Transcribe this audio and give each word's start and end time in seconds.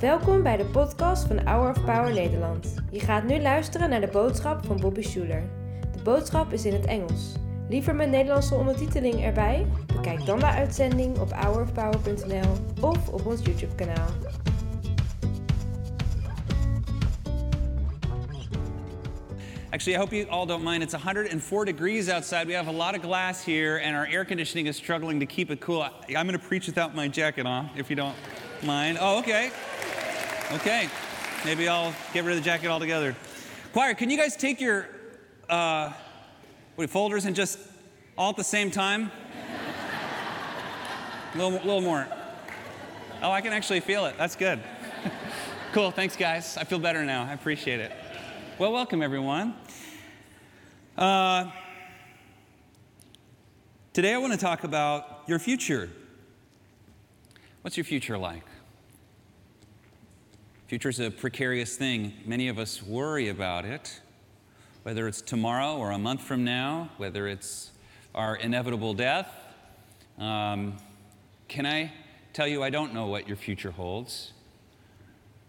Welkom 0.00 0.42
bij 0.42 0.56
de 0.56 0.64
podcast 0.64 1.26
van 1.26 1.46
Hour 1.46 1.70
of 1.70 1.84
Power 1.84 2.12
Nederland. 2.12 2.74
Je 2.90 3.00
gaat 3.00 3.24
nu 3.24 3.40
luisteren 3.40 3.90
naar 3.90 4.00
de 4.00 4.08
boodschap 4.12 4.64
van 4.66 4.80
Bobby 4.80 5.02
Schuler. 5.02 5.42
De 5.96 6.02
boodschap 6.02 6.52
is 6.52 6.64
in 6.64 6.72
het 6.72 6.86
Engels. 6.86 7.32
Liever 7.68 7.94
met 7.94 8.10
Nederlandse 8.10 8.54
ondertiteling 8.54 9.24
erbij? 9.24 9.66
Bekijk 9.86 10.26
dan 10.26 10.38
de 10.38 10.46
uitzending 10.46 11.18
op 11.18 11.32
hourofpower.nl 11.32 12.52
of 12.80 13.08
op 13.08 13.26
ons 13.26 13.42
YouTube 13.44 13.74
kanaal. 13.74 14.08
Actually, 19.72 19.94
I 19.94 19.98
hope 19.98 20.12
you 20.12 20.26
all 20.28 20.46
don't 20.46 20.64
mind. 20.64 20.82
It's 20.82 20.94
104 20.94 21.64
degrees 21.64 22.08
outside. 22.08 22.48
We 22.48 22.54
have 22.54 22.66
a 22.66 22.72
lot 22.72 22.96
of 22.96 23.02
glass 23.02 23.44
here, 23.44 23.76
and 23.76 23.94
our 23.94 24.04
air 24.04 24.24
conditioning 24.24 24.66
is 24.66 24.76
struggling 24.76 25.20
to 25.20 25.26
keep 25.26 25.48
it 25.48 25.60
cool. 25.60 25.82
I- 25.82 25.92
I'm 26.08 26.26
going 26.26 26.32
to 26.32 26.44
preach 26.44 26.66
without 26.66 26.92
my 26.96 27.06
jacket 27.06 27.46
on, 27.46 27.70
if 27.76 27.88
you 27.88 27.94
don't 27.94 28.16
mind. 28.64 28.98
Oh, 29.00 29.20
okay. 29.20 29.52
Okay. 30.54 30.88
Maybe 31.44 31.68
I'll 31.68 31.94
get 32.12 32.24
rid 32.24 32.36
of 32.36 32.42
the 32.42 32.44
jacket 32.44 32.66
altogether. 32.66 33.14
Choir, 33.72 33.94
can 33.94 34.10
you 34.10 34.16
guys 34.16 34.36
take 34.36 34.60
your 34.60 34.88
uh, 35.48 35.92
what, 36.74 36.90
folders 36.90 37.24
and 37.24 37.36
just 37.36 37.56
all 38.18 38.30
at 38.30 38.36
the 38.36 38.42
same 38.42 38.72
time? 38.72 39.12
A 41.32 41.38
little, 41.38 41.52
little 41.52 41.80
more. 41.80 42.08
Oh, 43.22 43.30
I 43.30 43.40
can 43.40 43.52
actually 43.52 43.80
feel 43.80 44.06
it. 44.06 44.16
That's 44.18 44.34
good. 44.34 44.58
cool. 45.72 45.92
Thanks, 45.92 46.16
guys. 46.16 46.56
I 46.56 46.64
feel 46.64 46.80
better 46.80 47.04
now. 47.04 47.22
I 47.24 47.34
appreciate 47.34 47.78
it. 47.78 47.92
Well, 48.60 48.72
welcome 48.72 49.00
everyone. 49.00 49.54
Uh, 50.94 51.50
today 53.94 54.12
I 54.12 54.18
want 54.18 54.34
to 54.34 54.38
talk 54.38 54.64
about 54.64 55.22
your 55.26 55.38
future. 55.38 55.88
What's 57.62 57.78
your 57.78 57.84
future 57.84 58.18
like? 58.18 58.44
Future 60.66 60.90
is 60.90 61.00
a 61.00 61.10
precarious 61.10 61.78
thing. 61.78 62.12
Many 62.26 62.48
of 62.48 62.58
us 62.58 62.82
worry 62.82 63.30
about 63.30 63.64
it, 63.64 63.98
whether 64.82 65.08
it's 65.08 65.22
tomorrow 65.22 65.78
or 65.78 65.92
a 65.92 65.98
month 65.98 66.20
from 66.20 66.44
now, 66.44 66.90
whether 66.98 67.26
it's 67.28 67.70
our 68.14 68.36
inevitable 68.36 68.92
death. 68.92 69.34
Um, 70.18 70.76
can 71.48 71.64
I 71.64 71.94
tell 72.34 72.46
you, 72.46 72.62
I 72.62 72.68
don't 72.68 72.92
know 72.92 73.06
what 73.06 73.26
your 73.26 73.38
future 73.38 73.70
holds. 73.70 74.32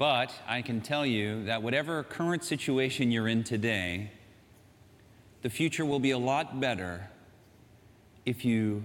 But 0.01 0.33
I 0.47 0.63
can 0.63 0.81
tell 0.81 1.05
you 1.05 1.43
that 1.43 1.61
whatever 1.61 2.01
current 2.01 2.43
situation 2.43 3.11
you're 3.11 3.27
in 3.27 3.43
today, 3.43 4.09
the 5.43 5.49
future 5.51 5.85
will 5.85 5.99
be 5.99 6.09
a 6.09 6.17
lot 6.17 6.59
better 6.59 7.07
if 8.25 8.43
you 8.43 8.83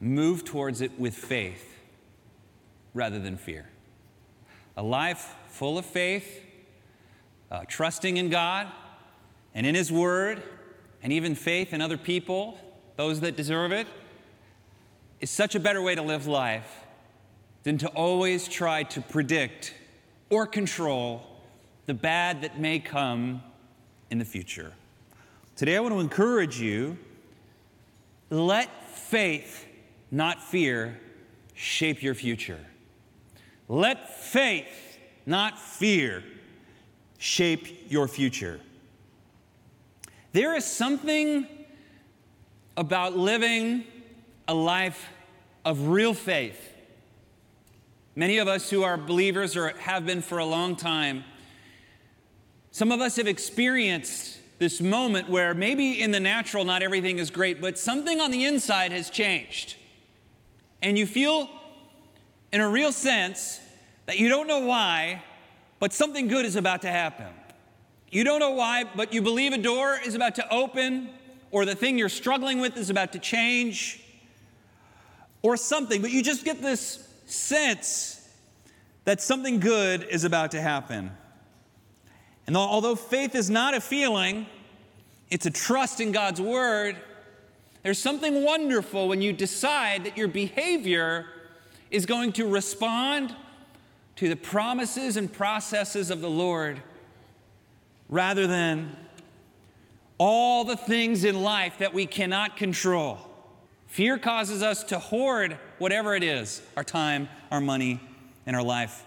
move 0.00 0.44
towards 0.44 0.80
it 0.80 0.98
with 0.98 1.14
faith 1.14 1.76
rather 2.92 3.20
than 3.20 3.36
fear. 3.36 3.68
A 4.76 4.82
life 4.82 5.32
full 5.46 5.78
of 5.78 5.86
faith, 5.86 6.44
uh, 7.52 7.60
trusting 7.68 8.16
in 8.16 8.28
God 8.28 8.66
and 9.54 9.64
in 9.64 9.76
His 9.76 9.92
Word, 9.92 10.42
and 11.04 11.12
even 11.12 11.36
faith 11.36 11.72
in 11.72 11.80
other 11.80 11.96
people, 11.96 12.58
those 12.96 13.20
that 13.20 13.36
deserve 13.36 13.70
it, 13.70 13.86
is 15.20 15.30
such 15.30 15.54
a 15.54 15.60
better 15.60 15.80
way 15.80 15.94
to 15.94 16.02
live 16.02 16.26
life 16.26 16.80
than 17.62 17.78
to 17.78 17.86
always 17.90 18.48
try 18.48 18.82
to 18.82 19.00
predict 19.00 19.74
or 20.32 20.46
control 20.46 21.22
the 21.84 21.92
bad 21.92 22.40
that 22.40 22.58
may 22.58 22.78
come 22.78 23.42
in 24.10 24.18
the 24.18 24.24
future. 24.24 24.72
Today, 25.56 25.76
I 25.76 25.80
want 25.80 25.92
to 25.92 26.00
encourage 26.00 26.58
you 26.58 26.96
let 28.30 28.88
faith, 28.88 29.66
not 30.10 30.42
fear, 30.42 30.98
shape 31.52 32.02
your 32.02 32.14
future. 32.14 32.58
Let 33.68 34.22
faith, 34.24 34.98
not 35.26 35.58
fear, 35.58 36.24
shape 37.18 37.90
your 37.90 38.08
future. 38.08 38.58
There 40.32 40.56
is 40.56 40.64
something 40.64 41.46
about 42.74 43.18
living 43.18 43.84
a 44.48 44.54
life 44.54 45.10
of 45.66 45.88
real 45.88 46.14
faith 46.14 46.71
Many 48.14 48.38
of 48.38 48.46
us 48.46 48.68
who 48.68 48.82
are 48.82 48.98
believers 48.98 49.56
or 49.56 49.70
have 49.78 50.04
been 50.04 50.20
for 50.20 50.38
a 50.38 50.44
long 50.44 50.76
time, 50.76 51.24
some 52.70 52.92
of 52.92 53.00
us 53.00 53.16
have 53.16 53.26
experienced 53.26 54.38
this 54.58 54.80
moment 54.80 55.30
where 55.30 55.54
maybe 55.54 56.00
in 56.00 56.10
the 56.10 56.20
natural 56.20 56.64
not 56.64 56.82
everything 56.82 57.18
is 57.18 57.30
great, 57.30 57.60
but 57.60 57.78
something 57.78 58.20
on 58.20 58.30
the 58.30 58.44
inside 58.44 58.92
has 58.92 59.08
changed. 59.08 59.76
And 60.82 60.98
you 60.98 61.06
feel, 61.06 61.48
in 62.52 62.60
a 62.60 62.68
real 62.68 62.92
sense, 62.92 63.60
that 64.06 64.18
you 64.18 64.28
don't 64.28 64.46
know 64.46 64.60
why, 64.60 65.22
but 65.78 65.92
something 65.92 66.28
good 66.28 66.44
is 66.44 66.56
about 66.56 66.82
to 66.82 66.88
happen. 66.88 67.28
You 68.10 68.24
don't 68.24 68.40
know 68.40 68.50
why, 68.50 68.84
but 68.94 69.14
you 69.14 69.22
believe 69.22 69.52
a 69.52 69.58
door 69.58 69.98
is 70.04 70.14
about 70.14 70.34
to 70.34 70.54
open, 70.54 71.08
or 71.50 71.64
the 71.64 71.74
thing 71.74 71.96
you're 71.96 72.10
struggling 72.10 72.60
with 72.60 72.76
is 72.76 72.90
about 72.90 73.12
to 73.12 73.18
change, 73.18 74.02
or 75.40 75.56
something, 75.56 76.02
but 76.02 76.10
you 76.10 76.22
just 76.22 76.44
get 76.44 76.60
this 76.60 77.08
sense 77.24 78.28
that 79.04 79.20
something 79.20 79.60
good 79.60 80.04
is 80.04 80.24
about 80.24 80.52
to 80.52 80.60
happen. 80.60 81.10
And 82.46 82.56
although 82.56 82.94
faith 82.94 83.34
is 83.34 83.50
not 83.50 83.74
a 83.74 83.80
feeling, 83.80 84.46
it's 85.30 85.46
a 85.46 85.50
trust 85.50 86.00
in 86.00 86.12
God's 86.12 86.40
word, 86.40 86.96
there's 87.82 87.98
something 87.98 88.44
wonderful 88.44 89.08
when 89.08 89.22
you 89.22 89.32
decide 89.32 90.04
that 90.04 90.16
your 90.16 90.28
behavior 90.28 91.26
is 91.90 92.06
going 92.06 92.32
to 92.32 92.46
respond 92.46 93.34
to 94.16 94.28
the 94.28 94.36
promises 94.36 95.16
and 95.16 95.32
processes 95.32 96.10
of 96.10 96.20
the 96.20 96.30
Lord 96.30 96.82
rather 98.08 98.46
than 98.46 98.96
all 100.18 100.64
the 100.64 100.76
things 100.76 101.24
in 101.24 101.42
life 101.42 101.78
that 101.78 101.92
we 101.92 102.06
cannot 102.06 102.56
control. 102.56 103.18
Fear 103.88 104.18
causes 104.18 104.62
us 104.62 104.84
to 104.84 104.98
hoard 104.98 105.58
whatever 105.82 106.14
it 106.14 106.22
is 106.22 106.62
our 106.76 106.84
time, 106.84 107.28
our 107.50 107.60
money, 107.60 108.00
and 108.46 108.56
our 108.56 108.62
life. 108.62 109.04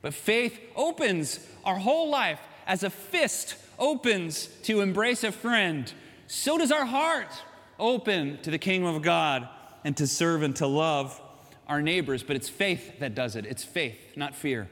But 0.00 0.14
faith 0.14 0.58
opens 0.74 1.46
our 1.64 1.76
whole 1.76 2.08
life 2.08 2.40
as 2.66 2.82
a 2.82 2.90
fist 2.90 3.56
opens 3.78 4.46
to 4.62 4.80
embrace 4.80 5.24
a 5.24 5.32
friend. 5.32 5.92
So 6.26 6.56
does 6.56 6.72
our 6.72 6.86
heart 6.86 7.32
open 7.78 8.38
to 8.42 8.50
the 8.50 8.58
kingdom 8.58 8.94
of 8.94 9.02
God 9.02 9.48
and 9.84 9.96
to 9.96 10.06
serve 10.06 10.42
and 10.42 10.54
to 10.56 10.66
love 10.66 11.20
our 11.66 11.82
neighbors. 11.82 12.22
But 12.22 12.36
it's 12.36 12.48
faith 12.48 13.00
that 13.00 13.14
does 13.14 13.36
it. 13.36 13.44
It's 13.44 13.64
faith, 13.64 13.98
not 14.16 14.34
fear. 14.34 14.68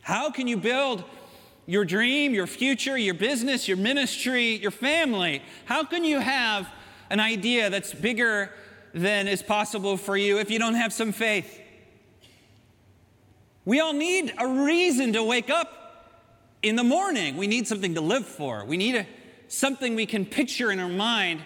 How 0.00 0.30
can 0.30 0.46
you 0.46 0.56
build 0.56 1.04
your 1.66 1.84
dream, 1.84 2.32
your 2.32 2.46
future, 2.46 2.96
your 2.96 3.14
business, 3.14 3.68
your 3.68 3.76
ministry, 3.76 4.56
your 4.56 4.70
family? 4.70 5.42
How 5.64 5.84
can 5.84 6.04
you 6.04 6.20
have 6.20 6.68
an 7.10 7.20
idea 7.20 7.70
that's 7.70 7.92
bigger 7.92 8.50
than 8.96 9.28
is 9.28 9.42
possible 9.42 9.98
for 9.98 10.16
you 10.16 10.38
if 10.38 10.50
you 10.50 10.58
don't 10.58 10.74
have 10.74 10.90
some 10.90 11.12
faith. 11.12 11.60
We 13.66 13.78
all 13.78 13.92
need 13.92 14.32
a 14.38 14.48
reason 14.48 15.12
to 15.12 15.22
wake 15.22 15.50
up 15.50 16.14
in 16.62 16.76
the 16.76 16.82
morning. 16.82 17.36
We 17.36 17.46
need 17.46 17.68
something 17.68 17.94
to 17.94 18.00
live 18.00 18.24
for. 18.24 18.64
We 18.64 18.78
need 18.78 18.94
a, 18.94 19.06
something 19.48 19.94
we 19.94 20.06
can 20.06 20.24
picture 20.24 20.72
in 20.72 20.80
our 20.80 20.88
mind 20.88 21.42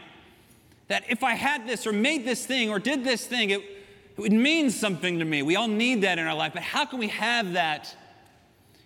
that 0.87 1.03
if 1.09 1.25
I 1.25 1.35
had 1.35 1.67
this 1.67 1.89
or 1.89 1.93
made 1.93 2.25
this 2.25 2.47
thing 2.47 2.71
or 2.71 2.79
did 2.79 3.03
this 3.03 3.27
thing, 3.27 3.51
it, 3.51 3.61
it 3.61 4.21
would 4.21 4.33
mean 4.33 4.71
something 4.71 5.19
to 5.19 5.25
me. 5.25 5.43
We 5.43 5.57
all 5.57 5.69
need 5.69 6.03
that 6.03 6.21
in 6.21 6.27
our 6.29 6.37
life. 6.37 6.53
But 6.55 6.63
how 6.63 6.85
can 6.85 7.01
we 7.01 7.09
have 7.09 7.55
that 7.55 7.97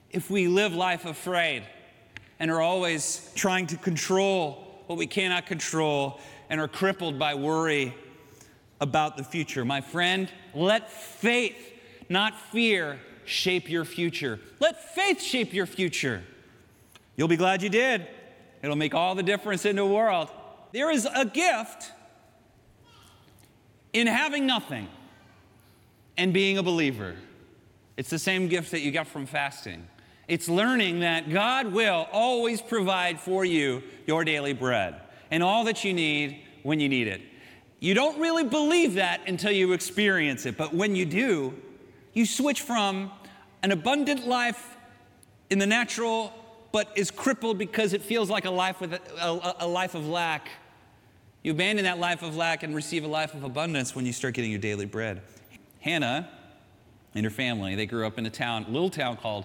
if 0.08 0.30
we 0.30 0.48
live 0.48 0.72
life 0.72 1.04
afraid 1.04 1.64
and 2.38 2.50
are 2.50 2.62
always 2.62 3.30
trying 3.34 3.66
to 3.66 3.76
control 3.76 4.82
what 4.86 4.96
we 4.96 5.06
cannot 5.06 5.44
control 5.44 6.18
and 6.48 6.58
are 6.62 6.68
crippled 6.68 7.18
by 7.18 7.34
worry 7.34 7.94
about 8.84 9.16
the 9.16 9.24
future. 9.24 9.64
My 9.64 9.80
friend, 9.80 10.30
let 10.54 10.92
faith, 10.92 11.56
not 12.08 12.38
fear, 12.52 13.00
shape 13.24 13.68
your 13.68 13.86
future. 13.86 14.38
Let 14.60 14.94
faith 14.94 15.20
shape 15.20 15.52
your 15.54 15.66
future. 15.66 16.22
You'll 17.16 17.28
be 17.28 17.38
glad 17.38 17.62
you 17.62 17.70
did. 17.70 18.06
It'll 18.62 18.76
make 18.76 18.94
all 18.94 19.14
the 19.14 19.22
difference 19.22 19.64
in 19.64 19.76
the 19.76 19.86
world. 19.86 20.28
There 20.72 20.90
is 20.90 21.08
a 21.12 21.24
gift 21.24 21.92
in 23.94 24.06
having 24.06 24.46
nothing 24.46 24.88
and 26.18 26.34
being 26.34 26.58
a 26.58 26.62
believer. 26.62 27.16
It's 27.96 28.10
the 28.10 28.18
same 28.18 28.48
gift 28.48 28.70
that 28.72 28.80
you 28.80 28.92
got 28.92 29.06
from 29.06 29.24
fasting. 29.24 29.86
It's 30.28 30.48
learning 30.48 31.00
that 31.00 31.30
God 31.30 31.72
will 31.72 32.06
always 32.12 32.60
provide 32.60 33.18
for 33.18 33.44
you 33.44 33.82
your 34.06 34.24
daily 34.24 34.52
bread 34.52 35.00
and 35.30 35.42
all 35.42 35.64
that 35.64 35.84
you 35.84 35.94
need 35.94 36.42
when 36.62 36.80
you 36.80 36.88
need 36.88 37.08
it. 37.08 37.22
You 37.84 37.92
don't 37.92 38.18
really 38.18 38.44
believe 38.44 38.94
that 38.94 39.28
until 39.28 39.52
you 39.52 39.74
experience 39.74 40.46
it, 40.46 40.56
but 40.56 40.72
when 40.72 40.96
you 40.96 41.04
do, 41.04 41.52
you 42.14 42.24
switch 42.24 42.62
from 42.62 43.12
an 43.62 43.72
abundant 43.72 44.26
life 44.26 44.78
in 45.50 45.58
the 45.58 45.66
natural, 45.66 46.32
but 46.72 46.88
is 46.96 47.10
crippled 47.10 47.58
because 47.58 47.92
it 47.92 48.00
feels 48.00 48.30
like 48.30 48.46
a 48.46 48.50
life 48.50 48.80
with 48.80 48.94
a, 48.94 49.00
a, 49.20 49.56
a 49.58 49.68
life 49.68 49.94
of 49.94 50.08
lack. 50.08 50.48
You 51.42 51.52
abandon 51.52 51.84
that 51.84 51.98
life 51.98 52.22
of 52.22 52.34
lack 52.34 52.62
and 52.62 52.74
receive 52.74 53.04
a 53.04 53.06
life 53.06 53.34
of 53.34 53.44
abundance 53.44 53.94
when 53.94 54.06
you 54.06 54.14
start 54.14 54.32
getting 54.32 54.50
your 54.50 54.60
daily 54.60 54.86
bread. 54.86 55.20
Hannah 55.80 56.30
and 57.14 57.22
her 57.22 57.30
family, 57.30 57.74
they 57.74 57.84
grew 57.84 58.06
up 58.06 58.16
in 58.16 58.24
a 58.24 58.30
town, 58.30 58.64
little 58.70 58.88
town 58.88 59.18
called, 59.18 59.44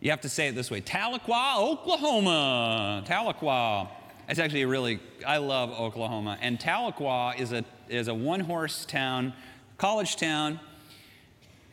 you 0.00 0.08
have 0.08 0.22
to 0.22 0.30
say 0.30 0.48
it 0.48 0.54
this 0.54 0.70
way, 0.70 0.80
Tahlequah, 0.80 1.58
Oklahoma. 1.58 3.04
Tahlequah. 3.06 3.90
It's 4.28 4.38
actually 4.38 4.66
really, 4.66 5.00
I 5.26 5.38
love 5.38 5.70
Oklahoma. 5.70 6.36
And 6.40 6.58
Tahlequah 6.58 7.40
is 7.40 7.52
a, 7.52 7.64
is 7.88 8.08
a 8.08 8.14
one 8.14 8.40
horse 8.40 8.84
town, 8.84 9.32
college 9.78 10.16
town. 10.16 10.60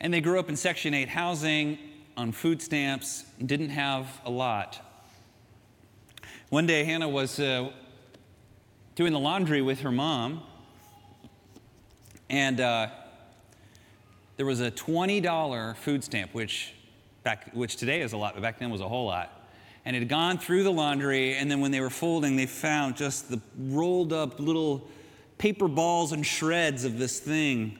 And 0.00 0.12
they 0.12 0.22
grew 0.22 0.38
up 0.38 0.48
in 0.48 0.56
Section 0.56 0.94
8 0.94 1.08
housing, 1.08 1.78
on 2.16 2.32
food 2.32 2.62
stamps, 2.62 3.24
didn't 3.44 3.68
have 3.68 4.08
a 4.24 4.30
lot. 4.30 4.80
One 6.48 6.66
day, 6.66 6.84
Hannah 6.84 7.08
was 7.08 7.38
uh, 7.38 7.70
doing 8.94 9.12
the 9.12 9.18
laundry 9.18 9.60
with 9.60 9.80
her 9.80 9.92
mom, 9.92 10.42
and 12.30 12.60
uh, 12.60 12.88
there 14.38 14.46
was 14.46 14.60
a 14.60 14.70
$20 14.70 15.76
food 15.76 16.04
stamp, 16.04 16.32
which, 16.32 16.72
back, 17.22 17.50
which 17.52 17.76
today 17.76 18.00
is 18.00 18.14
a 18.14 18.16
lot, 18.16 18.32
but 18.34 18.42
back 18.42 18.58
then 18.58 18.70
was 18.70 18.80
a 18.80 18.88
whole 18.88 19.06
lot. 19.06 19.35
And 19.86 19.94
it 19.94 20.00
had 20.00 20.08
gone 20.08 20.38
through 20.38 20.64
the 20.64 20.72
laundry, 20.72 21.36
and 21.36 21.48
then 21.48 21.60
when 21.60 21.70
they 21.70 21.80
were 21.80 21.90
folding, 21.90 22.34
they 22.34 22.46
found 22.46 22.96
just 22.96 23.30
the 23.30 23.40
rolled 23.56 24.12
up 24.12 24.40
little 24.40 24.88
paper 25.38 25.68
balls 25.68 26.10
and 26.10 26.26
shreds 26.26 26.84
of 26.84 26.98
this 26.98 27.20
thing. 27.20 27.78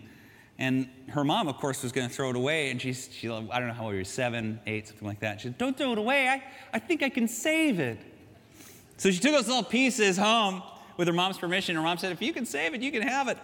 And 0.56 0.88
her 1.08 1.24
mom, 1.24 1.48
of 1.48 1.56
course, 1.56 1.82
was 1.82 1.90
going 1.90 2.08
to 2.08 2.14
throw 2.14 2.30
it 2.30 2.36
away. 2.36 2.70
And 2.70 2.80
she's, 2.80 3.08
she, 3.12 3.28
I 3.28 3.40
don't 3.58 3.66
know 3.66 3.74
how 3.74 3.86
old 3.86 3.94
you 3.94 3.98
were, 3.98 4.04
seven, 4.04 4.60
eight, 4.68 4.86
something 4.86 5.06
like 5.06 5.18
that. 5.18 5.40
She 5.40 5.48
said, 5.48 5.58
Don't 5.58 5.76
throw 5.76 5.90
it 5.92 5.98
away. 5.98 6.28
I, 6.28 6.44
I 6.72 6.78
think 6.78 7.02
I 7.02 7.08
can 7.08 7.26
save 7.26 7.80
it. 7.80 7.98
So 8.98 9.10
she 9.10 9.18
took 9.18 9.32
those 9.32 9.48
little 9.48 9.64
pieces 9.64 10.16
home 10.16 10.62
with 10.96 11.08
her 11.08 11.12
mom's 11.12 11.38
permission. 11.38 11.74
Her 11.74 11.82
mom 11.82 11.98
said, 11.98 12.12
If 12.12 12.22
you 12.22 12.32
can 12.32 12.46
save 12.46 12.72
it, 12.72 12.82
you 12.82 12.92
can 12.92 13.02
have 13.02 13.26
it. 13.26 13.36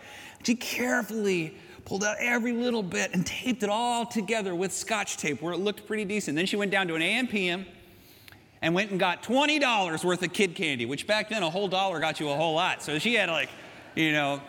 She 0.45 0.55
carefully 0.55 1.57
pulled 1.85 2.05
out 2.05 2.17
every 2.21 2.53
little 2.53 2.85
bit 2.85 3.11
and 3.13 3.27
taped 3.27 3.65
it 3.65 3.69
all 3.69 4.07
together 4.07 4.55
with 4.55 4.73
scotch 4.73 5.17
tape 5.17 5.43
where 5.43 5.53
it 5.53 5.59
looked 5.59 5.85
pretty 5.85 6.05
decent. 6.05 6.37
Then 6.37 6.47
she 6.47 6.55
went 6.55 6.71
down 6.71 6.87
to 6.87 6.95
an 6.95 7.03
AMPM 7.03 7.67
and 8.63 8.75
went 8.75 8.91
and 8.91 8.99
got 8.99 9.23
$20 9.23 10.05
worth 10.05 10.23
of 10.23 10.33
kid 10.33 10.55
candy, 10.55 10.87
which 10.87 11.07
back 11.07 11.29
then 11.29 11.43
a 11.43 11.51
whole 11.51 11.69
dollar 11.69 12.01
got 12.01 12.21
you 12.21 12.31
a 12.31 12.37
whole 12.37 12.55
lot. 12.55 12.83
So 12.83 12.99
she 12.99 13.15
had 13.15 13.29
like, 13.29 13.51
you 13.97 14.13
know, 14.13 14.41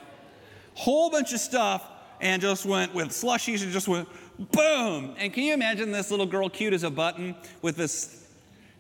whole 0.75 1.09
bunch 1.09 1.33
of 1.33 1.39
stuff 1.39 1.85
and 2.21 2.41
just 2.41 2.65
went 2.65 2.93
with 2.93 3.09
slushies 3.09 3.63
and 3.63 3.71
just 3.71 3.87
went 3.87 4.07
boom. 4.51 5.15
And 5.17 5.33
can 5.33 5.43
you 5.43 5.53
imagine 5.53 5.91
this 5.91 6.11
little 6.11 6.25
girl, 6.27 6.49
cute 6.49 6.73
as 6.73 6.83
a 6.83 6.91
button, 6.91 7.35
with 7.61 7.75
this, 7.75 8.27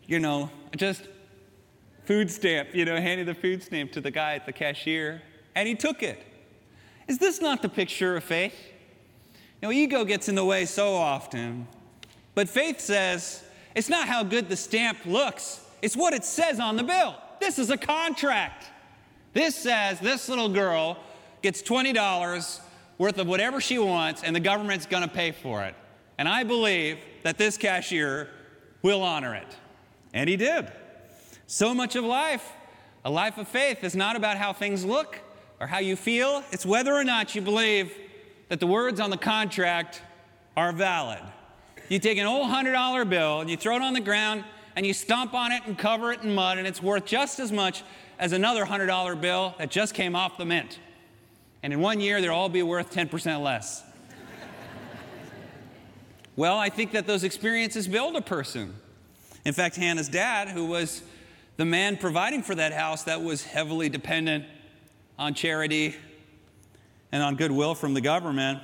you 0.05 0.19
know, 0.19 0.49
just 0.77 1.07
food 2.05 2.29
stamp, 2.29 2.69
you 2.73 2.85
know, 2.85 2.95
handing 2.95 3.25
the 3.25 3.33
food 3.33 3.63
stamp 3.63 3.91
to 3.93 4.01
the 4.01 4.11
guy 4.11 4.35
at 4.35 4.45
the 4.45 4.53
cashier, 4.53 5.21
and 5.55 5.67
he 5.67 5.75
took 5.75 6.03
it. 6.03 6.23
Is 7.07 7.17
this 7.17 7.41
not 7.41 7.61
the 7.61 7.69
picture 7.69 8.15
of 8.15 8.23
faith? 8.23 8.55
You 9.61 9.67
know, 9.67 9.71
ego 9.71 10.05
gets 10.05 10.29
in 10.29 10.35
the 10.35 10.45
way 10.45 10.65
so 10.65 10.93
often. 10.93 11.67
But 12.35 12.49
faith 12.49 12.79
says 12.79 13.42
it's 13.75 13.89
not 13.89 14.07
how 14.07 14.23
good 14.23 14.49
the 14.49 14.55
stamp 14.55 14.99
looks, 15.05 15.61
it's 15.81 15.97
what 15.97 16.13
it 16.13 16.23
says 16.23 16.59
on 16.59 16.77
the 16.77 16.83
bill. 16.83 17.15
This 17.39 17.59
is 17.59 17.69
a 17.69 17.77
contract. 17.77 18.65
This 19.33 19.55
says 19.55 19.99
this 19.99 20.29
little 20.29 20.49
girl 20.49 20.97
gets 21.41 21.61
$20 21.61 22.59
worth 22.97 23.17
of 23.17 23.27
whatever 23.27 23.59
she 23.59 23.79
wants, 23.79 24.23
and 24.23 24.35
the 24.35 24.39
government's 24.39 24.85
gonna 24.85 25.07
pay 25.07 25.31
for 25.31 25.63
it. 25.63 25.75
And 26.17 26.29
I 26.29 26.43
believe 26.43 26.99
that 27.23 27.37
this 27.37 27.57
cashier 27.57 28.29
will 28.81 29.01
honor 29.01 29.35
it. 29.35 29.47
And 30.13 30.29
he 30.29 30.37
did. 30.37 30.71
So 31.47 31.73
much 31.73 31.95
of 31.95 32.05
life, 32.05 32.49
a 33.03 33.09
life 33.09 33.37
of 33.37 33.47
faith, 33.47 33.83
is 33.83 33.95
not 33.95 34.15
about 34.15 34.37
how 34.37 34.53
things 34.53 34.85
look 34.85 35.19
or 35.59 35.67
how 35.67 35.79
you 35.79 35.95
feel, 35.95 36.43
it's 36.51 36.65
whether 36.65 36.93
or 36.93 37.03
not 37.03 37.35
you 37.35 37.41
believe 37.41 37.93
that 38.49 38.59
the 38.59 38.67
words 38.67 38.99
on 38.99 39.09
the 39.09 39.17
contract 39.17 40.01
are 40.55 40.71
valid. 40.71 41.21
You 41.89 41.99
take 41.99 42.17
an 42.17 42.25
old 42.25 42.49
$100 42.49 43.09
bill 43.09 43.41
and 43.41 43.49
you 43.49 43.57
throw 43.57 43.75
it 43.75 43.81
on 43.81 43.93
the 43.93 44.01
ground 44.01 44.43
and 44.75 44.85
you 44.85 44.93
stomp 44.93 45.33
on 45.33 45.51
it 45.51 45.63
and 45.65 45.77
cover 45.77 46.11
it 46.11 46.21
in 46.23 46.33
mud, 46.33 46.57
and 46.57 46.65
it's 46.65 46.81
worth 46.81 47.05
just 47.05 47.39
as 47.39 47.51
much 47.51 47.83
as 48.17 48.31
another 48.31 48.65
$100 48.65 49.21
bill 49.21 49.53
that 49.59 49.69
just 49.69 49.93
came 49.93 50.15
off 50.15 50.37
the 50.37 50.45
mint. 50.45 50.79
And 51.61 51.71
in 51.71 51.79
one 51.79 51.99
year, 51.99 52.21
they'll 52.21 52.33
all 52.33 52.49
be 52.49 52.63
worth 52.63 52.91
10% 52.91 53.41
less. 53.41 53.83
well, 56.35 56.57
I 56.57 56.69
think 56.69 56.91
that 56.93 57.05
those 57.05 57.23
experiences 57.23 57.87
build 57.87 58.15
a 58.15 58.21
person. 58.21 58.73
In 59.45 59.53
fact, 59.53 59.75
Hannah's 59.75 60.09
dad, 60.09 60.49
who 60.49 60.65
was 60.65 61.03
the 61.57 61.65
man 61.65 61.97
providing 61.97 62.41
for 62.41 62.55
that 62.55 62.73
house 62.73 63.03
that 63.03 63.21
was 63.21 63.43
heavily 63.43 63.89
dependent 63.89 64.45
on 65.19 65.33
charity 65.33 65.95
and 67.11 67.21
on 67.21 67.35
goodwill 67.35 67.75
from 67.75 67.93
the 67.93 68.01
government, 68.01 68.59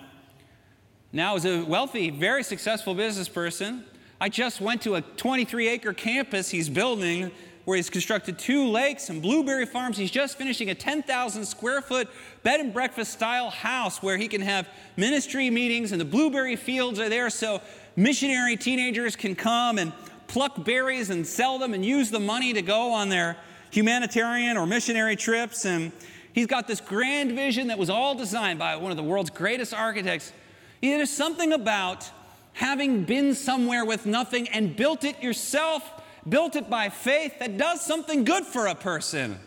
now 1.12 1.36
as 1.36 1.46
a 1.46 1.64
wealthy, 1.64 2.10
very 2.10 2.44
successful 2.44 2.94
business 2.94 3.28
person. 3.28 3.84
I 4.22 4.30
just 4.30 4.62
went 4.62 4.82
to 4.84 4.96
a 4.96 5.02
23 5.02 5.68
acre 5.68 5.94
campus 5.94 6.50
he's 6.50 6.70
building 6.70 7.32
where 7.66 7.78
he's 7.78 7.90
constructed 7.90 8.38
two 8.38 8.68
lakes 8.68 9.10
and 9.10 9.22
blueberry 9.22 9.66
farms. 9.66 9.98
He's 9.98 10.12
just 10.12 10.38
finishing 10.38 10.70
a 10.70 10.76
10,000 10.76 11.46
square 11.46 11.82
foot 11.82 12.10
bed 12.44 12.60
and 12.60 12.74
breakfast 12.74 13.12
style 13.14 13.50
house 13.50 14.02
where 14.02 14.18
he 14.18 14.28
can 14.28 14.42
have 14.42 14.68
ministry 14.98 15.50
meetings, 15.50 15.92
and 15.92 16.02
the 16.02 16.06
blueberry 16.06 16.56
fields 16.56 17.00
are 17.00 17.10
there 17.10 17.30
so 17.30 17.62
missionary 17.96 18.56
teenagers 18.56 19.16
can 19.16 19.36
come 19.36 19.78
and 19.78 19.94
pluck 20.28 20.64
berries 20.64 21.10
and 21.10 21.26
sell 21.26 21.60
them 21.60 21.74
and 21.74 21.86
use 21.86 22.12
the 22.12 22.20
money 22.20 22.54
to 22.54 22.62
go 22.62 22.94
on 22.94 23.10
their 23.10 23.38
humanitarian 23.72 24.58
or 24.58 24.66
missionary 24.66 25.16
trips. 25.16 25.66
And 25.66 25.92
he's 26.34 26.48
got 26.48 26.68
this 26.68 26.82
grand 26.82 27.32
vision 27.32 27.68
that 27.68 27.78
was 27.78 27.90
all 27.90 28.16
designed 28.16 28.60
by 28.60 28.76
one 28.76 28.92
of 28.92 28.98
the 28.98 29.04
world's 29.04 29.30
greatest 29.30 29.74
architects. 29.74 30.34
There's 30.82 31.12
something 31.12 31.54
about 31.54 32.10
having 32.54 33.04
been 33.04 33.36
somewhere 33.36 33.86
with 33.86 34.06
nothing 34.06 34.48
and 34.50 34.76
built 34.76 35.04
it 35.04 35.22
yourself, 35.22 35.90
built 36.28 36.56
it 36.56 36.70
by 36.70 36.90
faith, 36.90 37.40
that 37.40 37.58
does 37.58 37.82
something 37.82 38.24
good 38.24 38.46
for 38.46 38.68
a 38.68 38.76
person. 38.76 39.40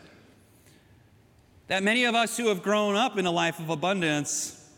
That 1.68 1.82
many 1.82 2.04
of 2.04 2.14
us 2.14 2.36
who 2.36 2.48
have 2.48 2.62
grown 2.62 2.96
up 2.96 3.18
in 3.18 3.26
a 3.26 3.30
life 3.30 3.58
of 3.58 3.70
abundance 3.70 4.68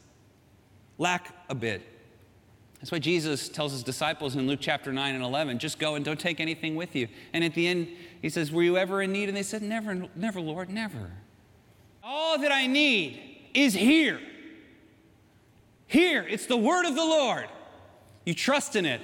lack 0.99 1.35
a 1.49 1.55
bit. 1.55 1.83
That's 2.79 2.93
why 2.93 2.99
Jesus 2.99 3.49
tells 3.49 3.73
his 3.73 3.83
disciples 3.83 4.37
in 4.37 4.47
Luke 4.47 4.59
chapter 4.61 4.93
9 4.93 5.15
and 5.15 5.25
11, 5.25 5.59
just 5.59 5.79
go 5.79 5.95
and 5.95 6.05
don't 6.05 6.21
take 6.21 6.39
anything 6.39 6.77
with 6.77 6.95
you. 6.95 7.09
And 7.33 7.43
at 7.43 7.55
the 7.55 7.67
end, 7.67 7.89
he 8.21 8.29
says, 8.29 8.53
Were 8.53 8.63
you 8.63 8.77
ever 8.77 9.01
in 9.01 9.11
need? 9.11 9.29
And 9.29 9.37
they 9.37 9.43
said, 9.43 9.63
Never, 9.63 10.07
never, 10.15 10.41
Lord, 10.41 10.69
never. 10.69 11.11
All 12.03 12.39
that 12.39 12.53
I 12.53 12.67
need 12.67 13.41
is 13.55 13.73
here. 13.73 14.21
Here, 15.87 16.27
it's 16.29 16.47
the 16.47 16.57
word 16.57 16.87
of 16.87 16.95
the 16.95 17.05
Lord. 17.05 17.47
You 18.25 18.35
trust 18.35 18.77
in 18.77 18.87
it, 18.87 19.01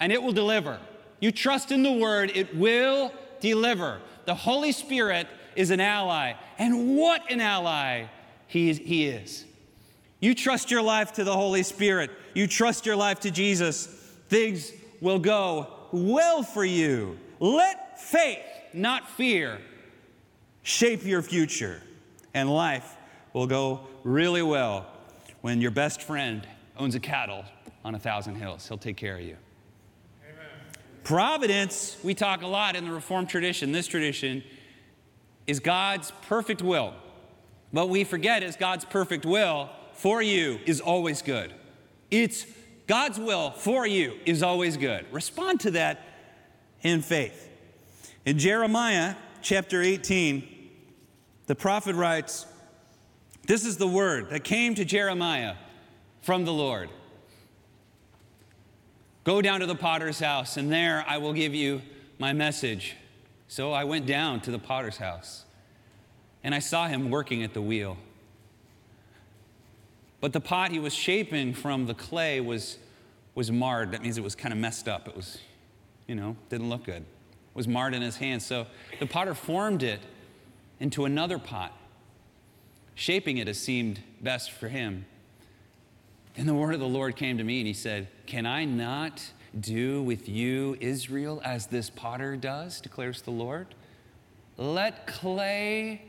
and 0.00 0.12
it 0.12 0.22
will 0.22 0.32
deliver. 0.32 0.78
You 1.20 1.32
trust 1.32 1.72
in 1.72 1.82
the 1.82 1.92
word, 1.92 2.32
it 2.34 2.56
will 2.56 3.12
deliver. 3.40 4.00
The 4.24 4.34
Holy 4.34 4.72
Spirit 4.72 5.26
is 5.56 5.70
an 5.70 5.80
ally. 5.80 6.34
And 6.58 6.96
what 6.96 7.30
an 7.30 7.40
ally 7.40 8.06
he 8.46 8.70
is. 8.70 8.78
He 8.78 9.06
is. 9.06 9.44
You 10.20 10.34
trust 10.34 10.70
your 10.70 10.82
life 10.82 11.12
to 11.14 11.24
the 11.24 11.32
Holy 11.32 11.62
Spirit, 11.62 12.10
you 12.34 12.48
trust 12.48 12.86
your 12.86 12.96
life 12.96 13.20
to 13.20 13.30
Jesus, 13.30 13.86
things 14.28 14.72
will 15.00 15.20
go 15.20 15.68
well 15.92 16.42
for 16.42 16.64
you. 16.64 17.18
Let 17.38 18.00
faith, 18.00 18.44
not 18.72 19.08
fear, 19.08 19.60
shape 20.62 21.04
your 21.04 21.22
future, 21.22 21.80
and 22.34 22.52
life 22.52 22.96
will 23.32 23.46
go 23.46 23.86
really 24.02 24.42
well 24.42 24.86
when 25.40 25.60
your 25.60 25.70
best 25.70 26.02
friend 26.02 26.46
owns 26.76 26.94
a 26.94 27.00
cattle 27.00 27.44
on 27.84 27.94
a 27.94 27.98
thousand 27.98 28.36
hills. 28.36 28.66
He'll 28.66 28.78
take 28.78 28.96
care 28.96 29.16
of 29.16 29.22
you. 29.22 29.36
Amen. 30.24 30.46
Providence, 31.04 31.96
we 32.02 32.14
talk 32.14 32.42
a 32.42 32.46
lot 32.46 32.76
in 32.76 32.84
the 32.84 32.92
Reformed 32.92 33.28
tradition, 33.28 33.72
this 33.72 33.86
tradition, 33.86 34.42
is 35.46 35.60
God's 35.60 36.12
perfect 36.28 36.62
will. 36.62 36.94
What 37.70 37.88
we 37.88 38.04
forget 38.04 38.42
is 38.42 38.56
God's 38.56 38.84
perfect 38.84 39.24
will 39.24 39.70
for 39.94 40.22
you 40.22 40.60
is 40.64 40.80
always 40.80 41.22
good. 41.22 41.52
It's 42.10 42.46
God's 42.86 43.18
will 43.18 43.50
for 43.50 43.86
you 43.86 44.14
is 44.24 44.42
always 44.42 44.76
good. 44.76 45.06
Respond 45.12 45.60
to 45.60 45.72
that 45.72 46.02
in 46.82 47.02
faith. 47.02 47.48
In 48.24 48.38
Jeremiah 48.38 49.14
chapter 49.42 49.82
18, 49.82 50.46
the 51.46 51.54
prophet 51.54 51.96
writes, 51.96 52.46
This 53.48 53.64
is 53.64 53.78
the 53.78 53.88
word 53.88 54.28
that 54.28 54.44
came 54.44 54.74
to 54.74 54.84
Jeremiah 54.84 55.54
from 56.20 56.44
the 56.44 56.52
Lord. 56.52 56.90
Go 59.24 59.40
down 59.40 59.60
to 59.60 59.66
the 59.66 59.74
potter's 59.74 60.20
house, 60.20 60.58
and 60.58 60.70
there 60.70 61.02
I 61.08 61.16
will 61.16 61.32
give 61.32 61.54
you 61.54 61.80
my 62.18 62.34
message. 62.34 62.94
So 63.48 63.72
I 63.72 63.84
went 63.84 64.04
down 64.04 64.42
to 64.42 64.50
the 64.50 64.58
potter's 64.58 64.98
house, 64.98 65.46
and 66.44 66.54
I 66.54 66.58
saw 66.58 66.88
him 66.88 67.08
working 67.08 67.42
at 67.42 67.54
the 67.54 67.62
wheel. 67.62 67.96
But 70.20 70.34
the 70.34 70.40
pot 70.40 70.70
he 70.70 70.78
was 70.78 70.92
shaping 70.92 71.54
from 71.54 71.86
the 71.86 71.94
clay 71.94 72.42
was, 72.42 72.76
was 73.34 73.50
marred. 73.50 73.92
That 73.92 74.02
means 74.02 74.18
it 74.18 74.24
was 74.24 74.34
kind 74.34 74.52
of 74.52 74.60
messed 74.60 74.88
up. 74.88 75.08
It 75.08 75.16
was, 75.16 75.38
you 76.06 76.16
know, 76.16 76.36
didn't 76.50 76.68
look 76.68 76.84
good. 76.84 77.00
It 77.00 77.54
was 77.54 77.66
marred 77.66 77.94
in 77.94 78.02
his 78.02 78.18
hands. 78.18 78.44
So 78.44 78.66
the 79.00 79.06
potter 79.06 79.32
formed 79.32 79.82
it 79.82 80.00
into 80.80 81.06
another 81.06 81.38
pot, 81.38 81.72
shaping 82.98 83.38
it 83.38 83.46
as 83.46 83.56
seemed 83.56 84.00
best 84.20 84.50
for 84.50 84.66
him. 84.66 85.06
And 86.36 86.48
the 86.48 86.54
word 86.54 86.74
of 86.74 86.80
the 86.80 86.88
Lord 86.88 87.14
came 87.14 87.38
to 87.38 87.44
me, 87.44 87.60
and 87.60 87.66
he 87.66 87.72
said, 87.72 88.08
Can 88.26 88.44
I 88.44 88.64
not 88.64 89.24
do 89.58 90.02
with 90.02 90.28
you, 90.28 90.76
Israel, 90.80 91.40
as 91.44 91.66
this 91.66 91.90
potter 91.90 92.36
does, 92.36 92.80
declares 92.80 93.22
the 93.22 93.30
Lord? 93.30 93.68
Let 94.56 95.06
clay 95.06 96.02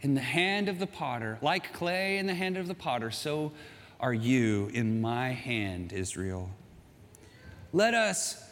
in 0.00 0.14
the 0.14 0.22
hand 0.22 0.70
of 0.70 0.78
the 0.78 0.86
potter, 0.86 1.38
like 1.42 1.74
clay 1.74 2.16
in 2.16 2.26
the 2.26 2.34
hand 2.34 2.56
of 2.56 2.68
the 2.68 2.74
potter, 2.74 3.10
so 3.10 3.52
are 4.00 4.14
you 4.14 4.70
in 4.72 5.02
my 5.02 5.28
hand, 5.28 5.92
Israel. 5.92 6.48
Let 7.74 7.92
us 7.92 8.42